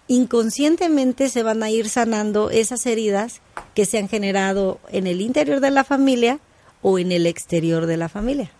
inconscientemente 0.07 1.27
se 1.27 1.43
van 1.43 1.63
a 1.63 1.69
ir 1.69 1.89
sanando 1.89 2.49
esas 2.49 2.85
heridas 2.85 3.41
que 3.75 3.85
se 3.85 3.97
han 3.97 4.07
generado 4.07 4.79
en 4.89 5.07
el 5.07 5.19
interior 5.19 5.59
de 5.59 5.71
la 5.71 5.83
familia 5.83 6.39
o 6.83 6.99
en 6.99 7.11
el 7.11 7.25
exterior 7.25 7.87
de 7.87 7.97
la 7.97 8.09
familia. 8.09 8.51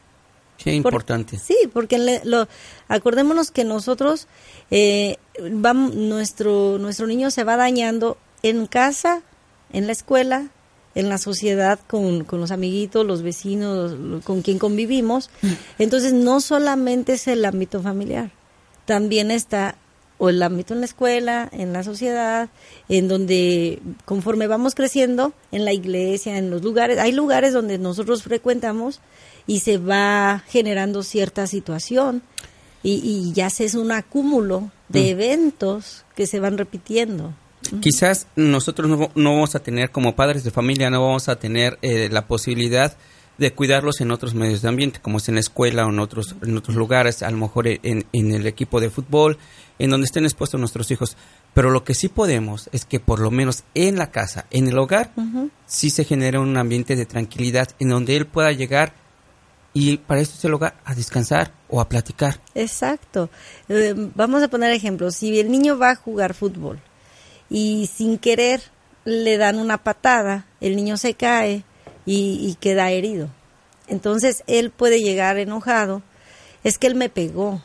Qué 0.57 0.73
importante. 0.73 1.37
sí, 1.37 1.57
porque 1.71 2.21
lo, 2.23 2.47
acordémonos 2.87 3.51
que 3.51 3.63
nosotros, 3.63 4.27
eh, 4.71 5.17
vamos, 5.51 5.95
nuestro, 5.95 6.77
nuestro 6.79 7.05
niño 7.05 7.31
se 7.31 7.43
va 7.43 7.57
dañando 7.57 8.17
en 8.43 8.65
casa, 8.67 9.21
en 9.71 9.87
la 9.87 9.93
escuela, 9.93 10.47
en 10.95 11.09
la 11.09 11.17
sociedad, 11.17 11.79
con, 11.87 12.23
con 12.23 12.39
los 12.39 12.51
amiguitos, 12.51 13.05
los 13.05 13.23
vecinos, 13.23 14.23
con 14.23 14.41
quien 14.41 14.59
convivimos. 14.59 15.29
Mm. 15.41 15.51
Entonces, 15.79 16.13
no 16.13 16.39
solamente 16.39 17.13
es 17.13 17.27
el 17.27 17.43
ámbito 17.45 17.81
familiar, 17.81 18.31
también 18.85 19.31
está 19.31 19.75
o 20.23 20.29
el 20.29 20.41
ámbito 20.41 20.73
en 20.73 20.79
la 20.79 20.85
escuela, 20.85 21.49
en 21.51 21.73
la 21.73 21.83
sociedad, 21.83 22.47
en 22.87 23.09
donde 23.09 23.81
conforme 24.05 24.47
vamos 24.47 24.73
creciendo, 24.73 25.33
en 25.51 25.65
la 25.65 25.73
iglesia, 25.73 26.37
en 26.37 26.49
los 26.49 26.63
lugares, 26.63 26.97
hay 26.97 27.11
lugares 27.11 27.51
donde 27.51 27.77
nosotros 27.77 28.23
frecuentamos 28.23 29.01
y 29.47 29.59
se 29.59 29.77
va 29.77 30.41
generando 30.47 31.03
cierta 31.03 31.45
situación 31.45 32.23
y, 32.83 33.33
ya 33.33 33.49
se 33.49 33.65
es 33.65 33.75
un 33.75 33.91
acúmulo 33.91 34.71
de 34.87 35.01
mm. 35.01 35.07
eventos 35.07 36.05
que 36.15 36.25
se 36.25 36.39
van 36.39 36.57
repitiendo. 36.57 37.33
Quizás 37.81 38.27
nosotros 38.37 38.89
no, 39.15 39.33
vamos 39.33 39.55
a 39.55 39.59
tener, 39.59 39.91
como 39.91 40.15
padres 40.15 40.45
de 40.45 40.51
familia, 40.51 40.89
no 40.89 41.01
vamos 41.01 41.27
a 41.27 41.35
tener 41.35 41.77
eh, 41.81 42.07
la 42.09 42.27
posibilidad 42.27 42.95
de 43.37 43.53
cuidarlos 43.53 44.01
en 44.01 44.11
otros 44.11 44.35
medios 44.35 44.61
de 44.61 44.69
ambiente, 44.69 44.99
como 45.01 45.17
es 45.17 45.27
en 45.27 45.35
la 45.35 45.41
escuela 45.41 45.85
o 45.85 45.89
en 45.89 45.99
otros, 45.99 46.35
en 46.41 46.55
otros 46.57 46.75
lugares, 46.75 47.23
a 47.23 47.31
lo 47.31 47.37
mejor 47.37 47.67
en, 47.67 48.05
en 48.11 48.31
el 48.31 48.45
equipo 48.45 48.79
de 48.79 48.89
fútbol, 48.89 49.37
en 49.79 49.89
donde 49.89 50.05
estén 50.05 50.23
expuestos 50.23 50.59
nuestros 50.59 50.91
hijos. 50.91 51.17
Pero 51.53 51.69
lo 51.69 51.83
que 51.83 51.95
sí 51.95 52.09
podemos 52.09 52.69
es 52.71 52.85
que 52.85 52.99
por 52.99 53.19
lo 53.19 53.31
menos 53.31 53.63
en 53.73 53.97
la 53.97 54.11
casa, 54.11 54.45
en 54.51 54.67
el 54.67 54.77
hogar, 54.77 55.11
sí 55.65 55.89
se 55.89 56.03
genere 56.03 56.37
un 56.39 56.57
ambiente 56.57 56.95
de 56.95 57.05
tranquilidad 57.05 57.69
en 57.79 57.89
donde 57.89 58.15
él 58.15 58.25
pueda 58.27 58.51
llegar 58.51 58.93
y 59.73 59.97
para 59.97 60.21
eso 60.21 60.33
es 60.37 60.45
el 60.45 60.53
hogar, 60.53 60.75
a 60.85 60.93
descansar 60.93 61.51
o 61.67 61.81
a 61.81 61.89
platicar. 61.89 62.39
Exacto. 62.53 63.29
Eh, 63.69 63.93
vamos 64.15 64.43
a 64.43 64.47
poner 64.47 64.71
ejemplos. 64.71 65.15
Si 65.15 65.39
el 65.39 65.51
niño 65.51 65.77
va 65.77 65.91
a 65.91 65.95
jugar 65.95 66.35
fútbol 66.35 66.79
y 67.49 67.89
sin 67.93 68.19
querer 68.19 68.61
le 69.05 69.37
dan 69.37 69.57
una 69.57 69.83
patada, 69.83 70.45
el 70.61 70.75
niño 70.75 70.97
se 70.97 71.15
cae 71.15 71.65
y 72.05 72.55
queda 72.59 72.91
herido. 72.91 73.29
Entonces 73.87 74.43
él 74.47 74.69
puede 74.69 75.01
llegar 75.01 75.37
enojado. 75.37 76.01
Es 76.63 76.77
que 76.77 76.87
él 76.87 76.95
me 76.95 77.09
pegó 77.09 77.61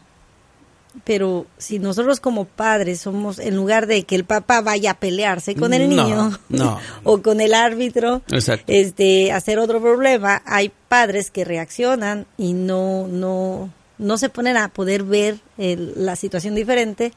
pero 1.04 1.46
si 1.58 1.78
nosotros 1.78 2.20
como 2.20 2.44
padres 2.44 3.00
somos, 3.00 3.38
en 3.38 3.56
lugar 3.56 3.86
de 3.86 4.04
que 4.04 4.14
el 4.14 4.24
papá 4.24 4.60
vaya 4.60 4.92
a 4.92 5.00
pelearse 5.00 5.54
con 5.54 5.74
el 5.74 5.88
niño 5.88 6.38
o 7.04 7.22
con 7.22 7.40
el 7.40 7.54
árbitro, 7.54 8.22
este, 8.66 9.32
hacer 9.32 9.58
otro 9.58 9.80
problema, 9.80 10.42
hay 10.44 10.72
padres 10.88 11.30
que 11.30 11.44
reaccionan 11.44 12.26
y 12.36 12.52
no, 12.52 13.06
no, 13.08 13.70
no 13.98 14.18
se 14.18 14.28
ponen 14.28 14.56
a 14.56 14.68
poder 14.68 15.02
ver 15.02 15.38
la 15.56 16.16
situación 16.16 16.54
diferente 16.54 17.12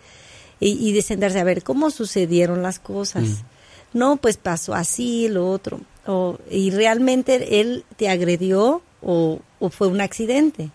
y, 0.59 0.89
y 0.89 0.93
de 0.93 1.01
sentarse 1.01 1.39
a 1.39 1.43
ver 1.43 1.63
cómo 1.63 1.91
sucedieron 1.91 2.61
las 2.61 2.79
cosas. 2.79 3.43
no, 3.93 4.17
pues 4.17 4.37
pasó 4.37 4.73
así, 4.73 5.27
lo 5.27 5.49
otro. 5.49 5.79
O, 6.05 6.37
y 6.49 6.71
realmente 6.71 7.61
él 7.61 7.85
te 7.95 8.09
agredió 8.09 8.81
o, 9.01 9.39
o 9.59 9.69
fue 9.69 9.87
un 9.87 10.01
accidente. 10.01 10.71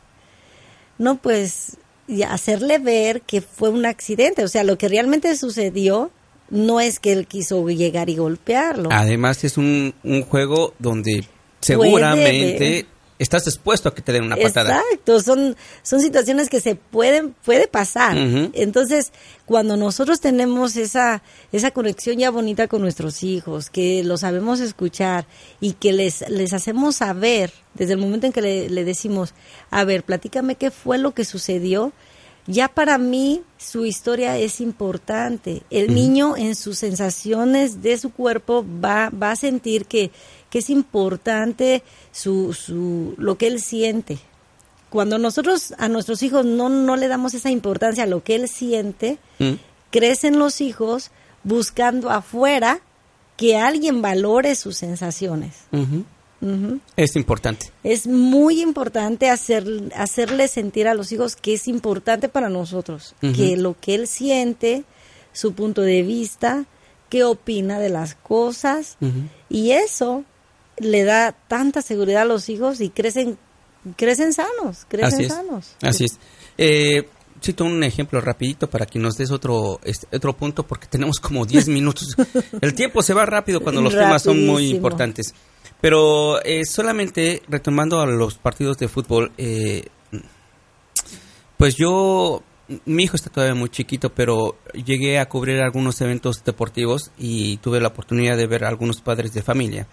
No, 0.99 1.17
pues 1.17 1.77
y 2.09 2.23
hacerle 2.23 2.79
ver 2.79 3.23
que 3.23 3.41
fue 3.41 3.69
un 3.69 3.87
accidente. 3.87 4.45
O 4.45 4.49
sea, 4.49 4.65
lo 4.65 4.79
que 4.79 4.89
realmente 4.89 5.37
sucedió 5.37 6.11
no 6.51 6.81
es 6.81 7.01
que 7.01 7.13
él 7.13 7.27
quiso 7.27 7.69
llegar 7.69 8.09
y 8.09 8.17
golpearlo. 8.17 8.91
Además, 8.93 9.43
es 9.45 9.59
un, 9.59 9.95
un 10.05 10.23
juego 10.23 10.75
donde 10.79 11.25
seguramente 11.61 12.87
estás 13.19 13.47
expuesto 13.47 13.89
a 13.89 13.95
que 13.95 14.03
te 14.03 14.13
den 14.13 14.25
una 14.25 14.37
patada. 14.37 14.81
Exacto, 14.81 15.21
son, 15.21 15.57
son 15.83 16.01
situaciones 16.01 16.49
que 16.49 16.61
se 16.61 16.75
pueden, 16.75 17.35
puede 17.45 17.69
pasar. 17.69 18.17
Entonces, 18.17 19.13
cuando 19.45 19.77
nosotros 19.77 20.21
tenemos 20.21 20.77
esa, 20.77 21.23
esa 21.53 21.71
conexión 21.71 22.19
ya 22.19 22.31
bonita 22.31 22.69
con 22.69 22.83
nuestros 22.83 23.23
hijos, 23.23 23.71
que 23.71 24.05
lo 24.05 24.17
sabemos 24.17 24.61
escuchar 24.61 25.27
y 25.61 25.73
que 25.73 25.93
les, 25.93 26.29
les 26.29 26.53
hacemos 26.53 26.97
saber 26.97 27.53
desde 27.75 27.95
el 27.95 27.99
momento 27.99 28.27
en 28.27 28.33
que 28.33 28.43
le, 28.43 28.69
le 28.69 28.85
decimos, 28.85 29.35
a 29.71 29.85
ver, 29.85 30.03
platícame 30.03 30.57
qué 30.57 30.71
fue 30.71 30.99
lo 30.99 31.13
que 31.13 31.25
sucedió, 31.25 31.93
ya 32.47 32.69
para 32.69 32.97
mí 32.99 33.43
su 33.59 33.85
historia 33.85 34.39
es 34.39 34.61
importante. 34.61 35.63
El 35.71 35.95
niño 35.95 36.37
en 36.37 36.55
sus 36.55 36.79
sensaciones 36.79 37.83
de 37.83 37.99
su 37.99 38.11
cuerpo 38.11 38.65
va, 38.65 39.11
va 39.11 39.33
a 39.33 39.37
sentir 39.37 39.87
que, 39.87 40.13
que 40.57 40.61
es 40.61 40.71
importante 40.71 41.83
su, 42.13 42.55
su, 42.55 43.13
lo 43.19 43.37
que 43.37 43.47
él 43.47 43.61
siente. 43.61 44.19
Cuando 44.89 45.19
nosotros 45.19 45.75
a 45.77 45.87
nuestros 45.91 46.23
hijos 46.23 46.47
no, 46.47 46.71
no 46.71 46.97
le 46.97 47.09
damos 47.09 47.35
esa 47.35 47.51
importancia 47.51 48.05
a 48.05 48.07
lo 48.07 48.25
que 48.25 48.37
él 48.37 48.49
siente, 48.49 49.19
mm. 49.39 49.53
crecen 49.91 50.39
los 50.39 50.63
hijos 50.63 51.11
buscando 51.45 52.09
afuera 52.09 52.81
que 53.37 53.59
alguien 53.59 54.01
valore 54.01 54.55
sus 54.55 54.79
sensaciones. 54.79 55.57
Es 56.97 57.17
importante. 57.17 57.71
Es 57.85 58.07
muy 58.07 58.63
importante 58.63 59.29
hacer, 59.29 59.67
hacerle 59.95 60.49
sentir 60.49 60.89
a 60.89 60.95
los 60.95 61.13
hijos 61.13 61.37
que 61.37 61.53
es 61.53 61.69
importante 61.69 62.31
para 62.31 62.49
nosotros, 62.49 63.15
que 63.21 63.59
lo 63.59 63.79
que 63.79 63.95
él 63.95 64.07
siente, 64.07 64.85
su 65.35 65.53
punto 65.53 65.83
de 65.83 66.03
vista, 66.03 66.65
qué 67.11 67.25
opina 67.25 67.79
de 67.79 67.91
las 67.91 68.15
cosas, 68.15 68.97
y 69.51 69.73
eso 69.73 70.25
le 70.79 71.05
da 71.05 71.33
tanta 71.33 71.83
seguridad 71.83 72.23
a 72.23 72.27
los 72.27 72.49
hijos 72.49 72.81
y 72.81 72.91
crecen 72.91 73.39
crecen 73.97 74.33
sanos, 74.33 74.87
crecen 74.89 75.29
sanos. 75.29 75.77
Así 75.83 76.05
es. 76.05 76.19
Eh, 76.59 77.09
cito 77.41 77.65
un 77.65 77.83
ejemplo 77.85 78.21
rapidito 78.21 78.69
para 78.69 78.87
que 78.87 78.99
nos 78.99 79.17
des 79.17 79.31
otro 79.31 79.79
este, 79.85 80.17
otro 80.17 80.33
punto 80.37 80.67
porque 80.67 80.87
tenemos 80.87 81.21
como 81.21 81.47
10 81.47 81.69
minutos. 81.69 82.17
El 82.61 82.75
tiempo 82.75 83.03
se 83.03 83.15
va 83.15 83.27
rápido 83.27 83.61
cuando 83.61 83.81
los 83.81 83.95
temas 83.95 84.23
son 84.23 84.45
muy 84.45 84.71
importantes. 84.71 85.35
Pero 85.81 86.43
eh, 86.43 86.65
solamente 86.65 87.43
retomando 87.49 88.01
a 88.01 88.07
los 88.07 88.37
partidos 88.39 88.79
de 88.79 88.89
fútbol, 88.89 89.33
eh, 89.37 89.87
pues 91.59 91.75
yo, 91.77 92.43
mi 92.87 93.05
hijo 93.05 93.17
está 93.17 93.29
todavía 93.29 93.55
muy 93.55 93.69
chiquito, 93.69 94.11
pero 94.11 94.57
llegué 94.73 95.19
a 95.19 95.29
cubrir 95.29 95.61
algunos 95.61 96.01
eventos 96.01 96.43
deportivos 96.45 97.11
y 97.19 97.59
tuve 97.59 97.81
la 97.81 97.89
oportunidad 97.89 98.39
de 98.39 98.47
ver 98.47 98.65
a 98.65 98.69
algunos 98.69 99.03
padres 99.03 99.35
de 99.35 99.43
familia. 99.43 99.87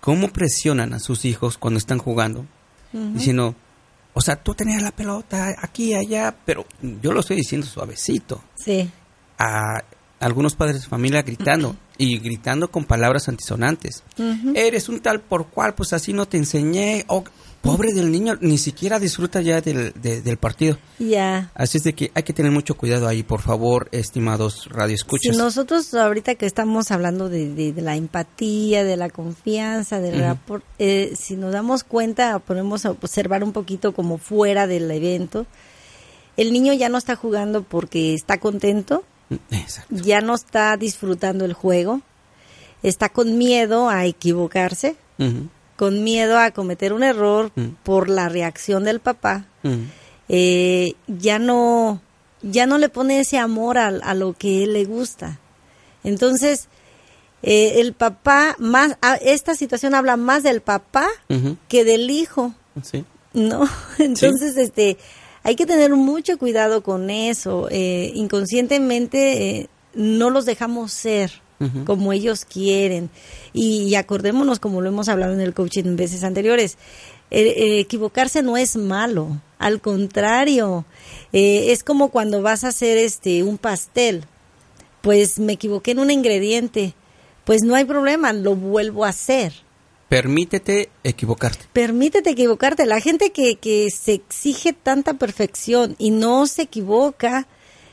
¿Cómo 0.00 0.28
presionan 0.28 0.94
a 0.94 0.98
sus 0.98 1.24
hijos 1.24 1.58
cuando 1.58 1.78
están 1.78 1.98
jugando? 1.98 2.46
Diciendo, 2.92 3.54
o 4.14 4.20
sea, 4.20 4.36
tú 4.36 4.54
tenías 4.54 4.82
la 4.82 4.90
pelota 4.90 5.54
aquí, 5.60 5.94
allá, 5.94 6.34
pero 6.44 6.66
yo 7.02 7.12
lo 7.12 7.20
estoy 7.20 7.36
diciendo 7.36 7.66
suavecito. 7.66 8.42
Sí. 8.56 8.90
A 9.38 9.84
algunos 10.18 10.54
padres 10.54 10.82
de 10.82 10.88
familia 10.88 11.22
gritando 11.22 11.76
y 11.96 12.18
gritando 12.18 12.70
con 12.70 12.84
palabras 12.84 13.28
antisonantes. 13.28 14.02
Eres 14.54 14.88
un 14.88 15.00
tal 15.00 15.20
por 15.20 15.46
cual, 15.46 15.74
pues 15.74 15.92
así 15.92 16.12
no 16.12 16.26
te 16.26 16.38
enseñé. 16.38 17.04
Oh, 17.06 17.24
pobre 17.62 17.92
del 17.92 18.10
niño, 18.10 18.36
ni 18.40 18.58
siquiera 18.58 18.98
disfruta 18.98 19.40
ya 19.40 19.60
del, 19.60 19.92
del 19.92 20.36
partido. 20.36 20.78
Ya. 20.98 21.50
Así 21.54 21.78
es 21.78 21.84
de 21.84 21.92
que 21.94 22.10
hay 22.14 22.22
que 22.22 22.32
tener 22.32 22.50
mucho 22.52 22.76
cuidado 22.76 23.06
ahí, 23.06 23.22
por 23.22 23.42
favor, 23.42 23.88
estimados 23.92 24.68
radioescuchas. 24.70 25.34
Si 25.34 25.38
nosotros 25.38 25.92
ahorita 25.94 26.34
que 26.36 26.46
estamos 26.46 26.90
hablando 26.90 27.28
de, 27.28 27.74
la 27.76 27.96
empatía, 27.96 28.84
de 28.84 28.96
la 28.96 29.10
confianza, 29.10 30.00
del 30.00 30.36
eh, 30.78 31.12
si 31.18 31.36
nos 31.36 31.52
damos 31.52 31.84
cuenta, 31.84 32.38
podemos 32.38 32.84
observar 32.84 33.44
un 33.44 33.52
poquito 33.52 33.92
como 33.92 34.18
fuera 34.18 34.66
del 34.66 34.90
evento, 34.90 35.46
el 36.36 36.52
niño 36.52 36.72
ya 36.72 36.88
no 36.88 36.98
está 36.98 37.16
jugando 37.16 37.62
porque 37.62 38.14
está 38.14 38.38
contento, 38.38 39.04
ya 39.90 40.20
no 40.20 40.34
está 40.34 40.76
disfrutando 40.76 41.44
el 41.44 41.52
juego, 41.52 42.00
está 42.82 43.10
con 43.10 43.36
miedo 43.36 43.90
a 43.90 44.06
equivocarse, 44.06 44.96
con 45.80 46.04
miedo 46.04 46.38
a 46.38 46.50
cometer 46.50 46.92
un 46.92 47.02
error 47.02 47.52
por 47.84 48.10
la 48.10 48.28
reacción 48.28 48.84
del 48.84 49.00
papá, 49.00 49.46
eh, 50.28 50.92
ya 51.06 51.38
no 51.38 52.02
ya 52.42 52.66
no 52.66 52.76
le 52.76 52.90
pone 52.90 53.18
ese 53.18 53.38
amor 53.38 53.78
a, 53.78 54.12
lo 54.12 54.34
que 54.34 54.64
él 54.64 54.74
le 54.74 54.84
gusta. 54.84 55.38
Entonces, 56.04 56.68
eh, 57.42 57.80
el 57.80 57.94
papá, 57.94 58.56
más, 58.58 58.98
esta 59.22 59.54
situación 59.54 59.94
habla 59.94 60.18
más 60.18 60.42
del 60.42 60.60
papá 60.60 61.08
que 61.68 61.84
del 61.84 62.10
hijo. 62.10 62.52
¿No? 63.32 63.66
Entonces, 63.98 64.58
este, 64.58 64.98
hay 65.42 65.56
que 65.56 65.64
tener 65.64 65.96
mucho 65.96 66.36
cuidado 66.36 66.82
con 66.82 67.08
eso. 67.08 67.68
Eh, 67.70 68.12
inconscientemente 68.14 69.48
eh, 69.48 69.68
no 69.94 70.28
los 70.28 70.44
dejamos 70.44 70.92
ser 70.92 71.40
como 71.84 72.12
ellos 72.12 72.44
quieren. 72.44 73.10
Y, 73.52 73.94
acordémonos, 73.94 74.58
como 74.58 74.80
lo 74.80 74.88
hemos 74.88 75.08
hablado 75.08 75.34
en 75.34 75.40
el 75.40 75.54
coaching 75.54 75.84
en 75.84 75.96
veces 75.96 76.24
anteriores, 76.24 76.78
eh, 77.30 77.80
equivocarse 77.80 78.42
no 78.42 78.56
es 78.56 78.76
malo. 78.76 79.40
Al 79.58 79.80
contrario, 79.80 80.84
es 81.32 81.84
como 81.84 82.10
cuando 82.10 82.42
vas 82.42 82.64
a 82.64 82.68
hacer 82.68 82.98
este 82.98 83.42
un 83.42 83.58
pastel. 83.58 84.24
Pues 85.02 85.38
me 85.38 85.54
equivoqué 85.54 85.90
en 85.92 85.98
un 85.98 86.10
ingrediente. 86.10 86.94
Pues 87.44 87.62
no 87.62 87.74
hay 87.74 87.84
problema, 87.84 88.32
lo 88.32 88.54
vuelvo 88.54 89.04
a 89.04 89.08
hacer 89.08 89.52
Permítete 90.10 90.90
equivocarte. 91.04 91.66
Permítete 91.72 92.30
equivocarte. 92.30 92.84
La 92.84 93.00
gente 93.00 93.30
que, 93.30 93.54
que 93.54 93.90
se 93.96 94.14
exige 94.14 94.72
tanta 94.72 95.14
perfección 95.14 95.94
y 95.98 96.10
no 96.10 96.48
se 96.48 96.62
equivoca 96.62 97.46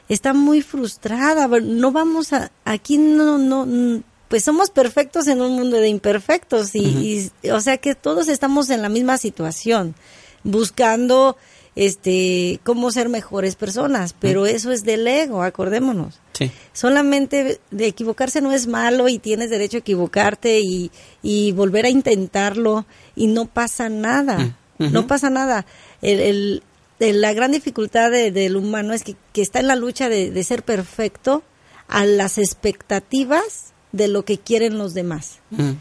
está 0.10 0.34
muy 0.34 0.62
frustrada. 0.62 1.48
No 1.48 1.92
vamos 1.92 2.34
a, 2.34 2.52
aquí 2.66 2.98
no, 2.98 3.38
no, 3.38 4.04
pues 4.28 4.44
somos 4.44 4.70
perfectos 4.70 5.28
en 5.28 5.42
un 5.42 5.54
mundo 5.54 5.78
de 5.78 5.90
imperfectos 5.90 6.76
y, 6.76 7.32
y 7.42 7.50
o 7.50 7.62
sea 7.62 7.78
que 7.78 7.96
todos 7.96 8.28
estamos 8.28 8.70
en 8.70 8.82
la 8.82 8.90
misma 8.90 9.18
situación, 9.18 9.96
buscando 10.44 11.38
este, 11.78 12.60
cómo 12.64 12.90
ser 12.90 13.08
mejores 13.08 13.56
personas, 13.56 14.16
pero 14.20 14.48
eso 14.48 14.72
es 14.72 14.84
del 14.84 15.08
ego, 15.08 15.44
acordémonos. 15.44 16.20
Sí. 16.34 16.52
Solamente 16.74 17.60
de 17.70 17.86
equivocarse 17.86 18.42
no 18.42 18.52
es 18.52 18.66
malo 18.66 19.08
y 19.08 19.20
tienes 19.20 19.52
derecho 19.52 19.78
a 19.78 19.80
equivocarte 19.82 20.60
y, 20.60 20.92
y 21.22 21.52
volver 21.52 21.86
a 21.86 21.90
intentarlo 21.90 22.88
y 23.16 23.28
no 23.28 23.46
pasa 23.46 23.90
nada, 23.90 24.56
mm, 24.80 24.92
no 24.92 25.06
pasa 25.06 25.30
nada. 25.30 25.68
El, 26.02 26.20
el, 26.20 26.64
la 27.00 27.34
gran 27.34 27.52
dificultad 27.52 28.12
del 28.12 28.56
humano 28.56 28.94
es 28.94 29.04
que, 29.04 29.16
que, 29.34 29.42
está 29.42 29.60
en 29.60 29.68
la 29.68 29.76
lucha 29.76 30.10
de, 30.10 30.32
de 30.32 30.44
ser 30.44 30.64
perfecto 30.64 31.44
a 31.88 32.06
las 32.06 32.38
expectativas 32.38 33.74
de 33.92 34.08
lo 34.08 34.26
que 34.26 34.38
quieren 34.38 34.78
los 34.78 34.94
demás. 34.94 35.40
Mm. 35.52 35.72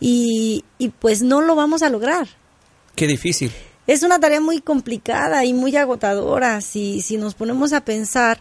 Y, 0.00 0.64
y 0.78 0.88
pues 0.90 1.22
no 1.22 1.40
lo 1.40 1.54
vamos 1.54 1.82
a 1.82 1.90
lograr. 1.90 2.28
Qué 2.94 3.06
difícil 3.06 3.50
es 3.86 4.02
una 4.02 4.18
tarea 4.18 4.40
muy 4.40 4.60
complicada 4.60 5.44
y 5.44 5.52
muy 5.52 5.76
agotadora 5.76 6.60
si, 6.60 7.00
si 7.02 7.16
nos 7.16 7.34
ponemos 7.34 7.72
a 7.72 7.84
pensar 7.84 8.40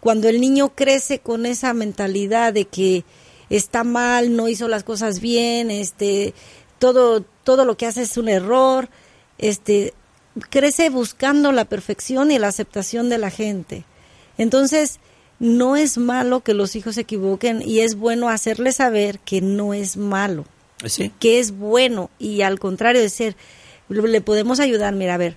cuando 0.00 0.28
el 0.28 0.40
niño 0.40 0.74
crece 0.74 1.18
con 1.18 1.46
esa 1.46 1.74
mentalidad 1.74 2.52
de 2.52 2.64
que 2.66 3.04
está 3.50 3.84
mal, 3.84 4.34
no 4.36 4.48
hizo 4.48 4.68
las 4.68 4.84
cosas 4.84 5.20
bien, 5.20 5.70
este, 5.70 6.34
todo, 6.78 7.22
todo 7.44 7.64
lo 7.64 7.76
que 7.76 7.86
hace 7.86 8.02
es 8.02 8.16
un 8.16 8.28
error, 8.28 8.88
este, 9.38 9.94
crece 10.50 10.90
buscando 10.90 11.52
la 11.52 11.64
perfección 11.64 12.30
y 12.30 12.38
la 12.38 12.48
aceptación 12.48 13.08
de 13.08 13.18
la 13.18 13.30
gente. 13.30 13.84
Entonces, 14.38 15.00
no 15.38 15.76
es 15.76 15.98
malo 15.98 16.40
que 16.40 16.54
los 16.54 16.76
hijos 16.76 16.94
se 16.94 17.02
equivoquen 17.02 17.62
y 17.62 17.80
es 17.80 17.96
bueno 17.96 18.28
hacerles 18.28 18.76
saber 18.76 19.18
que 19.20 19.40
no 19.40 19.74
es 19.74 19.96
malo, 19.96 20.44
que 21.18 21.38
es 21.38 21.52
bueno 21.52 22.10
y 22.18 22.42
al 22.42 22.58
contrario 22.58 23.02
de 23.02 23.10
ser 23.10 23.36
le 23.88 24.20
podemos 24.20 24.60
ayudar, 24.60 24.94
mira, 24.94 25.14
a 25.14 25.18
ver, 25.18 25.36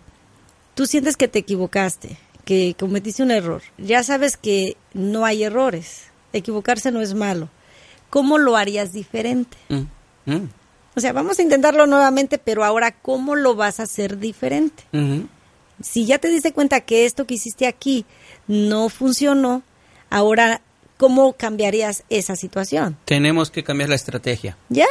tú 0.73 0.85
sientes 0.85 1.17
que 1.17 1.27
te 1.27 1.39
equivocaste, 1.39 2.17
que 2.45 2.75
cometiste 2.79 3.21
un 3.21 3.31
error, 3.31 3.61
ya 3.77 4.03
sabes 4.03 4.37
que 4.37 4.75
no 4.93 5.25
hay 5.25 5.43
errores, 5.43 6.03
equivocarse 6.33 6.91
no 6.91 7.01
es 7.01 7.13
malo. 7.13 7.49
¿Cómo 8.09 8.39
lo 8.39 8.57
harías 8.57 8.91
diferente? 8.91 9.55
Mm, 9.69 10.31
mm. 10.31 10.49
O 10.95 10.99
sea, 10.99 11.13
vamos 11.13 11.39
a 11.39 11.43
intentarlo 11.43 11.87
nuevamente, 11.87 12.37
pero 12.37 12.63
ahora, 12.63 12.91
¿cómo 12.91 13.35
lo 13.35 13.55
vas 13.55 13.79
a 13.79 13.83
hacer 13.83 14.17
diferente? 14.17 14.83
Si 15.81 16.05
ya 16.05 16.17
te 16.17 16.27
diste 16.27 16.51
cuenta 16.51 16.81
que 16.81 17.05
esto 17.05 17.25
que 17.25 17.35
hiciste 17.35 17.67
aquí 17.67 18.05
no 18.47 18.89
funcionó, 18.89 19.63
ahora, 20.09 20.61
¿cómo 20.97 21.31
cambiarías 21.33 22.03
esa 22.09 22.35
situación? 22.35 22.97
Tenemos 23.05 23.51
que 23.51 23.63
cambiar 23.63 23.87
la 23.87 23.95
estrategia. 23.95 24.57
Ya, 24.67 24.87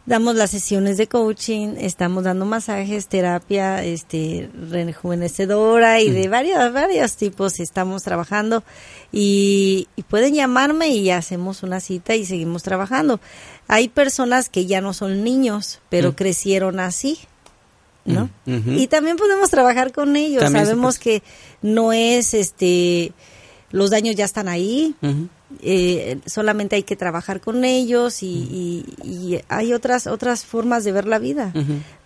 damos 0.09 0.37
las 0.37 0.51
sesiones 0.51 0.97
de 0.97 1.07
coaching, 1.07 1.75
estamos 1.79 2.25
dando 2.25 2.47
masajes, 2.47 3.09
terapia, 3.09 3.85
este, 3.85 4.49
rejuvenecedora 4.71 6.01
y 6.01 6.11
de 6.11 6.29
varios, 6.29 6.73
varios 6.73 7.17
tipos 7.17 7.61
estamos 7.61 8.03
trabajando 8.03 8.65
y, 9.13 9.87
pueden 10.09 10.33
llamarme 10.33 10.89
y 10.89 11.11
hacemos 11.11 11.63
una 11.63 11.81
cita 11.81 12.15
y 12.15 12.25
seguimos 12.25 12.63
trabajando. 12.63 13.21
Hay 13.69 13.89
personas 13.89 14.49
que 14.49 14.65
ya 14.65 14.81
no 14.81 14.95
son 14.95 15.23
niños, 15.23 15.81
pero 15.91 16.17
crecieron 16.17 16.81
así. 16.81 17.19
¿No? 18.09 18.31
Y 18.47 18.87
también 18.89 19.17
podemos 19.17 19.51
trabajar 19.51 19.93
con 19.93 20.17
ellos. 20.17 20.51
Sabemos 20.51 20.99
que 20.99 21.23
no 21.63 21.93
es 21.93 22.35
este 22.35 23.13
los 23.71 23.91
daños 23.91 24.17
ya 24.17 24.25
están 24.25 24.49
ahí, 24.49 24.95
eh, 25.63 26.19
solamente 26.27 26.77
hay 26.77 26.83
que 26.85 26.97
trabajar 26.97 27.41
con 27.41 27.65
ellos 27.65 28.23
y, 28.23 28.85
hay 29.49 29.73
otras 29.73 30.07
otras 30.07 30.45
formas 30.45 30.85
de 30.85 30.93
ver 30.93 31.07
la 31.07 31.19
vida, 31.19 31.53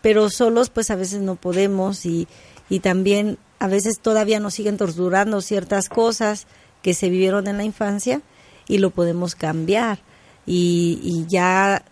pero 0.01 0.29
solos 0.31 0.71
pues 0.71 0.91
a 0.91 0.97
veces 0.97 1.21
no 1.21 1.37
podemos 1.37 2.05
y, 2.05 2.27
y 2.69 2.81
también 2.81 3.39
a 3.59 3.69
veces 3.69 4.01
todavía 4.01 4.41
nos 4.41 4.55
siguen 4.55 4.77
torturando 4.77 5.41
ciertas 5.41 5.89
cosas 5.89 6.47
que 6.83 6.95
se 6.95 7.09
vivieron 7.09 7.47
en 7.47 7.59
la 7.59 7.65
infancia 7.65 8.23
y 8.67 8.79
lo 8.79 8.91
podemos 8.91 9.35
cambiar. 9.35 10.01
Y, 10.45 10.99
y 11.05 11.27
ya 11.29 11.85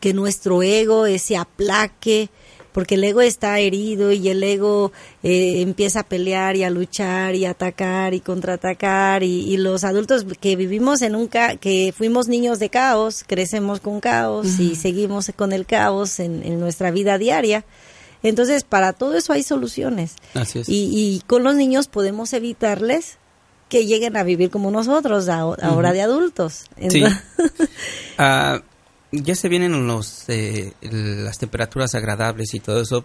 que 0.00 0.14
nuestro 0.14 0.62
ego 0.62 1.04
se 1.18 1.36
aplaque 1.36 2.30
porque 2.78 2.94
el 2.94 3.02
ego 3.02 3.22
está 3.22 3.58
herido 3.58 4.12
y 4.12 4.28
el 4.28 4.40
ego 4.40 4.92
eh, 5.24 5.62
empieza 5.62 5.98
a 5.98 6.02
pelear 6.04 6.54
y 6.54 6.62
a 6.62 6.70
luchar 6.70 7.34
y 7.34 7.44
a 7.44 7.50
atacar 7.50 8.14
y 8.14 8.20
contraatacar 8.20 9.24
y, 9.24 9.56
los 9.56 9.82
adultos 9.82 10.24
que 10.38 10.54
vivimos 10.54 11.02
en 11.02 11.16
un 11.16 11.26
que 11.26 11.92
fuimos 11.92 12.28
niños 12.28 12.60
de 12.60 12.70
caos, 12.70 13.24
crecemos 13.26 13.80
con 13.80 13.98
caos 13.98 14.60
y 14.60 14.76
seguimos 14.76 15.32
con 15.34 15.52
el 15.52 15.66
caos 15.66 16.20
en, 16.20 16.60
nuestra 16.60 16.92
vida 16.92 17.18
diaria. 17.18 17.64
Entonces, 18.22 18.62
para 18.62 18.92
todo 18.92 19.16
eso 19.16 19.32
hay 19.32 19.42
soluciones. 19.42 20.14
Y, 20.68 21.20
con 21.26 21.42
los 21.42 21.56
niños 21.56 21.88
podemos 21.88 22.32
evitarles 22.32 23.18
que 23.68 23.86
lleguen 23.86 24.16
a 24.16 24.22
vivir 24.22 24.50
como 24.50 24.70
nosotros 24.70 25.28
ahora 25.28 25.92
de 25.92 26.02
adultos. 26.02 26.66
sí. 26.88 27.02
Ah, 28.20 28.62
ya 29.12 29.34
se 29.34 29.48
vienen 29.48 29.86
los 29.86 30.28
eh, 30.28 30.72
las 30.82 31.38
temperaturas 31.38 31.94
agradables 31.94 32.54
y 32.54 32.60
todo 32.60 32.80
eso. 32.80 33.04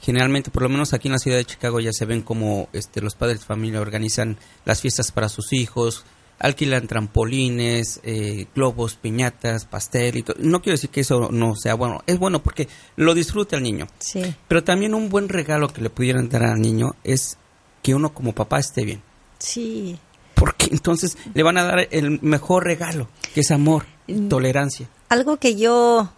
Generalmente, 0.00 0.50
por 0.50 0.62
lo 0.62 0.68
menos 0.68 0.92
aquí 0.92 1.08
en 1.08 1.12
la 1.12 1.18
ciudad 1.18 1.38
de 1.38 1.44
Chicago, 1.44 1.80
ya 1.80 1.92
se 1.92 2.04
ven 2.04 2.22
como 2.22 2.68
este, 2.72 3.00
los 3.00 3.14
padres 3.14 3.40
de 3.40 3.46
familia 3.46 3.80
organizan 3.80 4.36
las 4.64 4.82
fiestas 4.82 5.12
para 5.12 5.30
sus 5.30 5.52
hijos, 5.54 6.04
alquilan 6.38 6.86
trampolines, 6.86 8.00
eh, 8.04 8.46
globos, 8.54 8.96
piñatas, 8.96 9.64
pastel 9.64 10.18
y 10.18 10.22
todo. 10.22 10.36
No 10.40 10.60
quiero 10.60 10.74
decir 10.74 10.90
que 10.90 11.00
eso 11.00 11.30
no 11.30 11.56
sea 11.56 11.74
bueno, 11.74 12.02
es 12.06 12.18
bueno 12.18 12.42
porque 12.42 12.68
lo 12.96 13.14
disfruta 13.14 13.56
el 13.56 13.62
niño. 13.62 13.86
Sí. 13.98 14.34
Pero 14.46 14.62
también 14.62 14.94
un 14.94 15.08
buen 15.08 15.28
regalo 15.28 15.68
que 15.68 15.80
le 15.80 15.90
pudieran 15.90 16.28
dar 16.28 16.44
al 16.44 16.60
niño 16.60 16.94
es 17.02 17.38
que 17.82 17.94
uno 17.94 18.12
como 18.12 18.34
papá 18.34 18.58
esté 18.58 18.84
bien. 18.84 19.02
Sí. 19.38 19.98
Porque 20.34 20.66
entonces 20.70 21.16
le 21.32 21.42
van 21.42 21.56
a 21.56 21.64
dar 21.64 21.88
el 21.90 22.20
mejor 22.20 22.64
regalo, 22.64 23.08
que 23.34 23.40
es 23.40 23.50
amor, 23.50 23.86
mm. 24.06 24.28
tolerancia 24.28 24.88
algo 25.08 25.38
que 25.38 25.56
yo, 25.56 26.10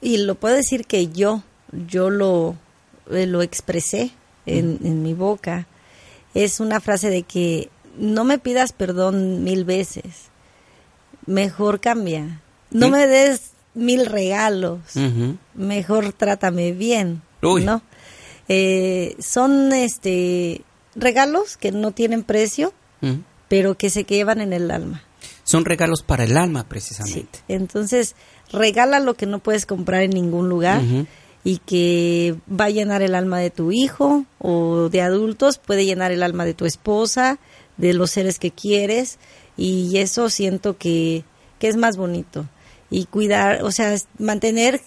y 0.00 0.18
lo 0.18 0.34
puedo 0.34 0.54
decir 0.54 0.86
que 0.86 1.08
yo, 1.08 1.42
yo 1.88 2.10
lo, 2.10 2.56
eh, 3.10 3.26
lo 3.26 3.42
expresé 3.42 4.10
en, 4.46 4.78
en 4.84 5.02
mi 5.02 5.14
boca, 5.14 5.66
es 6.34 6.60
una 6.60 6.80
frase 6.80 7.10
de 7.10 7.22
que 7.22 7.70
no 7.96 8.24
me 8.24 8.38
pidas 8.38 8.72
perdón 8.72 9.44
mil 9.44 9.64
veces, 9.64 10.30
mejor 11.26 11.80
cambia, 11.80 12.40
no 12.70 12.90
me 12.90 13.06
des 13.06 13.52
mil 13.74 14.06
regalos, 14.06 14.80
mejor 15.54 16.12
trátame 16.12 16.72
bien, 16.72 17.22
¿no? 17.42 17.82
Eh, 18.48 19.16
son 19.20 19.72
este 19.72 20.62
regalos 20.94 21.56
que 21.56 21.72
no 21.72 21.92
tienen 21.92 22.22
precio, 22.22 22.72
pero 23.48 23.76
que 23.76 23.90
se 23.90 24.04
llevan 24.04 24.40
en 24.40 24.52
el 24.52 24.70
alma. 24.70 25.02
Son 25.44 25.64
regalos 25.64 26.02
para 26.02 26.24
el 26.24 26.36
alma, 26.38 26.66
precisamente. 26.68 27.40
Entonces, 27.48 28.16
regala 28.54 29.00
lo 29.00 29.14
que 29.14 29.26
no 29.26 29.38
puedes 29.40 29.66
comprar 29.66 30.02
en 30.02 30.10
ningún 30.10 30.48
lugar 30.48 30.82
y 31.44 31.58
que 31.58 32.36
va 32.48 32.66
a 32.66 32.70
llenar 32.70 33.02
el 33.02 33.14
alma 33.14 33.38
de 33.38 33.50
tu 33.50 33.70
hijo 33.70 34.24
o 34.38 34.88
de 34.88 35.02
adultos, 35.02 35.58
puede 35.58 35.84
llenar 35.84 36.10
el 36.10 36.22
alma 36.22 36.46
de 36.46 36.54
tu 36.54 36.64
esposa, 36.64 37.38
de 37.76 37.92
los 37.92 38.12
seres 38.12 38.38
que 38.38 38.50
quieres 38.50 39.18
y 39.56 39.98
eso 39.98 40.30
siento 40.30 40.78
que, 40.78 41.24
que 41.58 41.68
es 41.68 41.76
más 41.76 41.96
bonito. 41.96 42.46
Y 42.90 43.06
cuidar, 43.06 43.62
o 43.62 43.70
sea, 43.70 43.94
mantener 44.18 44.80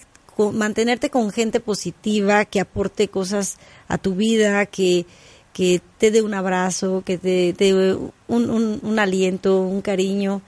mantenerte 0.52 1.10
con 1.10 1.32
gente 1.32 1.58
positiva 1.58 2.44
que 2.44 2.60
aporte 2.60 3.08
cosas 3.08 3.58
a 3.88 3.98
tu 3.98 4.14
vida, 4.14 4.66
que, 4.66 5.04
que 5.52 5.80
te 5.98 6.12
dé 6.12 6.22
un 6.22 6.32
abrazo, 6.32 7.02
que 7.04 7.18
te 7.18 7.52
dé 7.52 7.94
un, 7.94 8.12
un, 8.28 8.80
un, 8.80 8.98
aliento, 9.00 9.60
un 9.60 9.82
cariño, 9.82 10.40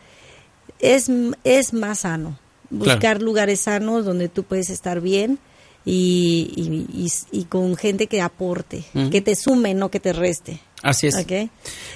es, 0.78 1.10
es 1.42 1.72
más 1.74 2.00
sano 2.00 2.38
buscar 2.70 3.20
lugares 3.20 3.60
sanos 3.60 4.04
donde 4.04 4.28
tú 4.28 4.44
puedes 4.44 4.70
estar 4.70 5.00
bien 5.00 5.38
y, 5.84 7.10
y, 7.32 7.44
con 7.44 7.76
gente 7.76 8.06
que 8.06 8.20
aporte, 8.20 8.84
que 9.10 9.20
te 9.20 9.34
sume, 9.34 9.74
no 9.74 9.90
que 9.90 10.00
te 10.00 10.12
reste. 10.12 10.60
Así 10.82 11.06
es. 11.06 11.26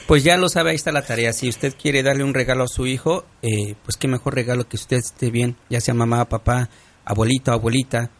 Pues 0.06 0.24
ya 0.24 0.36
lo 0.36 0.48
sabe, 0.48 0.70
ahí 0.70 0.76
está 0.76 0.92
la 0.92 1.02
tarea. 1.02 1.32
Si 1.32 1.48
usted 1.48 1.74
quiere 1.80 2.02
darle 2.02 2.24
un 2.24 2.34
regalo 2.34 2.64
a 2.64 2.68
su 2.68 2.86
hijo, 2.86 3.24
eh, 3.42 3.74
pues 3.82 3.96
qué 3.96 4.08
mejor 4.08 4.34
regalo 4.34 4.68
que 4.68 4.76
usted 4.76 4.98
esté 4.98 5.30
bien, 5.30 5.56
ya 5.70 5.80
sea 5.80 5.94
mamá, 5.94 6.24
papá, 6.28 6.68
abuelito, 7.04 7.52
abuelita, 7.52 8.10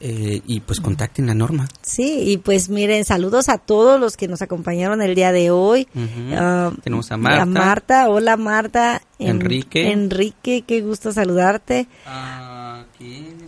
eh, 0.00 0.42
y 0.46 0.60
pues 0.60 0.80
contacten 0.80 1.26
la 1.26 1.34
norma. 1.34 1.68
Sí, 1.82 2.24
y 2.26 2.36
pues 2.38 2.68
miren, 2.68 3.04
saludos 3.04 3.48
a 3.48 3.58
todos 3.58 4.00
los 4.00 4.16
que 4.16 4.28
nos 4.28 4.42
acompañaron 4.42 5.02
el 5.02 5.14
día 5.14 5.32
de 5.32 5.50
hoy. 5.50 5.88
Ah, 6.32 6.72
Tenemos 6.82 7.10
a 7.12 7.16
Marta. 7.16 7.46
Marta, 7.46 8.08
hola 8.08 8.36
Marta. 8.36 9.02
Enrique. 9.18 9.92
Enrique, 9.92 10.64
qué 10.66 10.80
gusto 10.80 11.12
saludarte. 11.12 11.86
Ah, 12.06 12.84
¿quién 12.98 13.42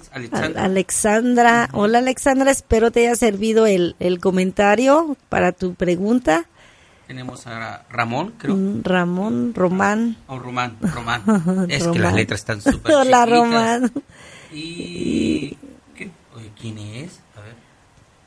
Alexandra. 0.56 1.68
Hola 1.72 1.98
Alexandra, 1.98 2.50
espero 2.50 2.90
te 2.90 3.00
haya 3.00 3.16
servido 3.16 3.66
el, 3.66 3.96
el 3.98 4.20
comentario 4.20 5.16
para 5.28 5.52
tu 5.52 5.74
pregunta. 5.74 6.46
Tenemos 7.06 7.46
a 7.46 7.84
Ramón, 7.90 8.32
creo. 8.38 8.54
Mm, 8.56 8.82
Ramón, 8.82 9.52
Román. 9.54 10.16
O 10.26 10.34
oh, 10.34 10.38
Román, 10.38 10.76
Román. 10.80 11.22
es 11.68 11.86
que 11.86 11.98
las 11.98 12.14
letras 12.14 12.40
están 12.40 12.60
súper 12.62 12.94
Hola 12.94 13.26
Román. 13.26 13.92
Y... 14.52 15.56
¿Quién 16.64 16.78
es? 16.78 17.20
A 17.36 17.42
ver. 17.42 17.54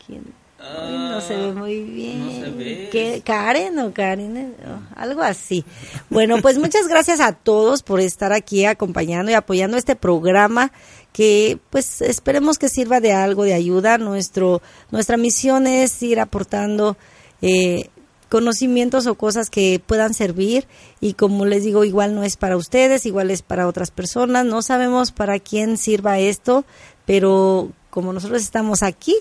¿Quién? 0.05 0.23
no 0.59 1.21
se 1.21 1.35
ve 1.35 1.53
muy 1.53 1.81
bien. 1.81 3.21
¿Karen 3.25 3.79
o 3.79 3.91
Karen? 3.91 4.53
algo 4.95 5.23
así. 5.23 5.65
Bueno, 6.11 6.39
pues 6.39 6.59
muchas 6.59 6.87
gracias 6.87 7.19
a 7.19 7.31
todos 7.31 7.81
por 7.81 7.99
estar 7.99 8.33
aquí 8.33 8.65
acompañando 8.65 9.31
y 9.31 9.33
apoyando 9.33 9.75
este 9.75 9.95
programa 9.95 10.71
que 11.13 11.57
pues 11.71 12.03
esperemos 12.03 12.59
que 12.59 12.69
sirva 12.69 12.99
de 12.99 13.11
algo 13.11 13.43
de 13.43 13.55
ayuda. 13.55 13.97
Nuestro, 13.97 14.61
nuestra 14.91 15.17
misión 15.17 15.65
es 15.65 16.03
ir 16.03 16.19
aportando 16.19 16.95
eh, 17.41 17.89
conocimientos 18.29 19.07
o 19.07 19.15
cosas 19.15 19.49
que 19.49 19.81
puedan 19.83 20.13
servir 20.13 20.67
y 20.99 21.13
como 21.13 21.47
les 21.47 21.63
digo, 21.63 21.85
igual 21.85 22.13
no 22.13 22.23
es 22.23 22.37
para 22.37 22.55
ustedes, 22.55 23.07
igual 23.07 23.31
es 23.31 23.41
para 23.41 23.67
otras 23.67 23.89
personas. 23.89 24.45
No 24.45 24.61
sabemos 24.61 25.11
para 25.11 25.39
quién 25.39 25.77
sirva 25.77 26.19
esto, 26.19 26.65
pero 27.07 27.71
como 27.97 28.13
nosotros 28.13 28.43
estamos 28.43 28.83
aquí, 28.83 29.15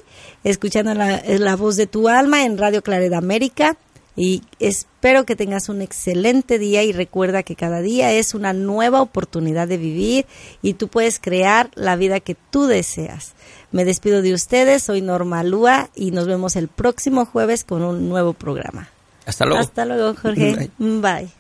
escuchando 0.44 0.92
la, 0.92 1.56
voz 1.56 1.76
de 1.76 1.86
tu 1.86 2.10
alma 2.10 2.44
en 2.44 2.58
Radio 2.58 2.82
Claridad 2.82 3.16
América. 3.16 3.78
Y 4.16 4.42
espero 4.60 5.24
que 5.24 5.34
tengas 5.34 5.70
un 5.70 5.80
excelente 5.80 6.58
día 6.58 6.82
y 6.82 6.92
recuerda 6.92 7.42
que 7.42 7.56
cada 7.56 7.80
día 7.80 8.12
es 8.12 8.34
una 8.34 8.52
nueva 8.52 9.00
oportunidad 9.00 9.66
de 9.66 9.78
vivir 9.78 10.26
y 10.60 10.74
tú 10.74 10.88
puedes 10.88 11.18
crear 11.20 11.70
la 11.74 11.96
vida 11.96 12.20
que 12.20 12.36
tú 12.50 12.66
deseas. 12.66 13.32
Me 13.72 13.86
despido 13.86 14.20
de 14.20 14.34
ustedes, 14.34 14.82
soy 14.82 15.00
Norma 15.00 15.42
Lúa 15.42 15.88
y 15.94 16.10
nos 16.10 16.26
vemos 16.26 16.54
el 16.54 16.68
próximo 16.68 17.24
jueves 17.24 17.64
con 17.64 17.80
un 17.80 18.10
nuevo 18.10 18.34
programa. 18.34 18.90
Hasta 19.24 19.46
luego. 19.46 19.60
Hasta 19.62 19.86
luego, 19.86 20.14
Jorge. 20.20 20.70
Bye. 20.78 21.30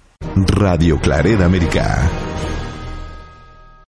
Radio 0.54 0.98
Clareda 0.98 1.44
América. 1.44 2.10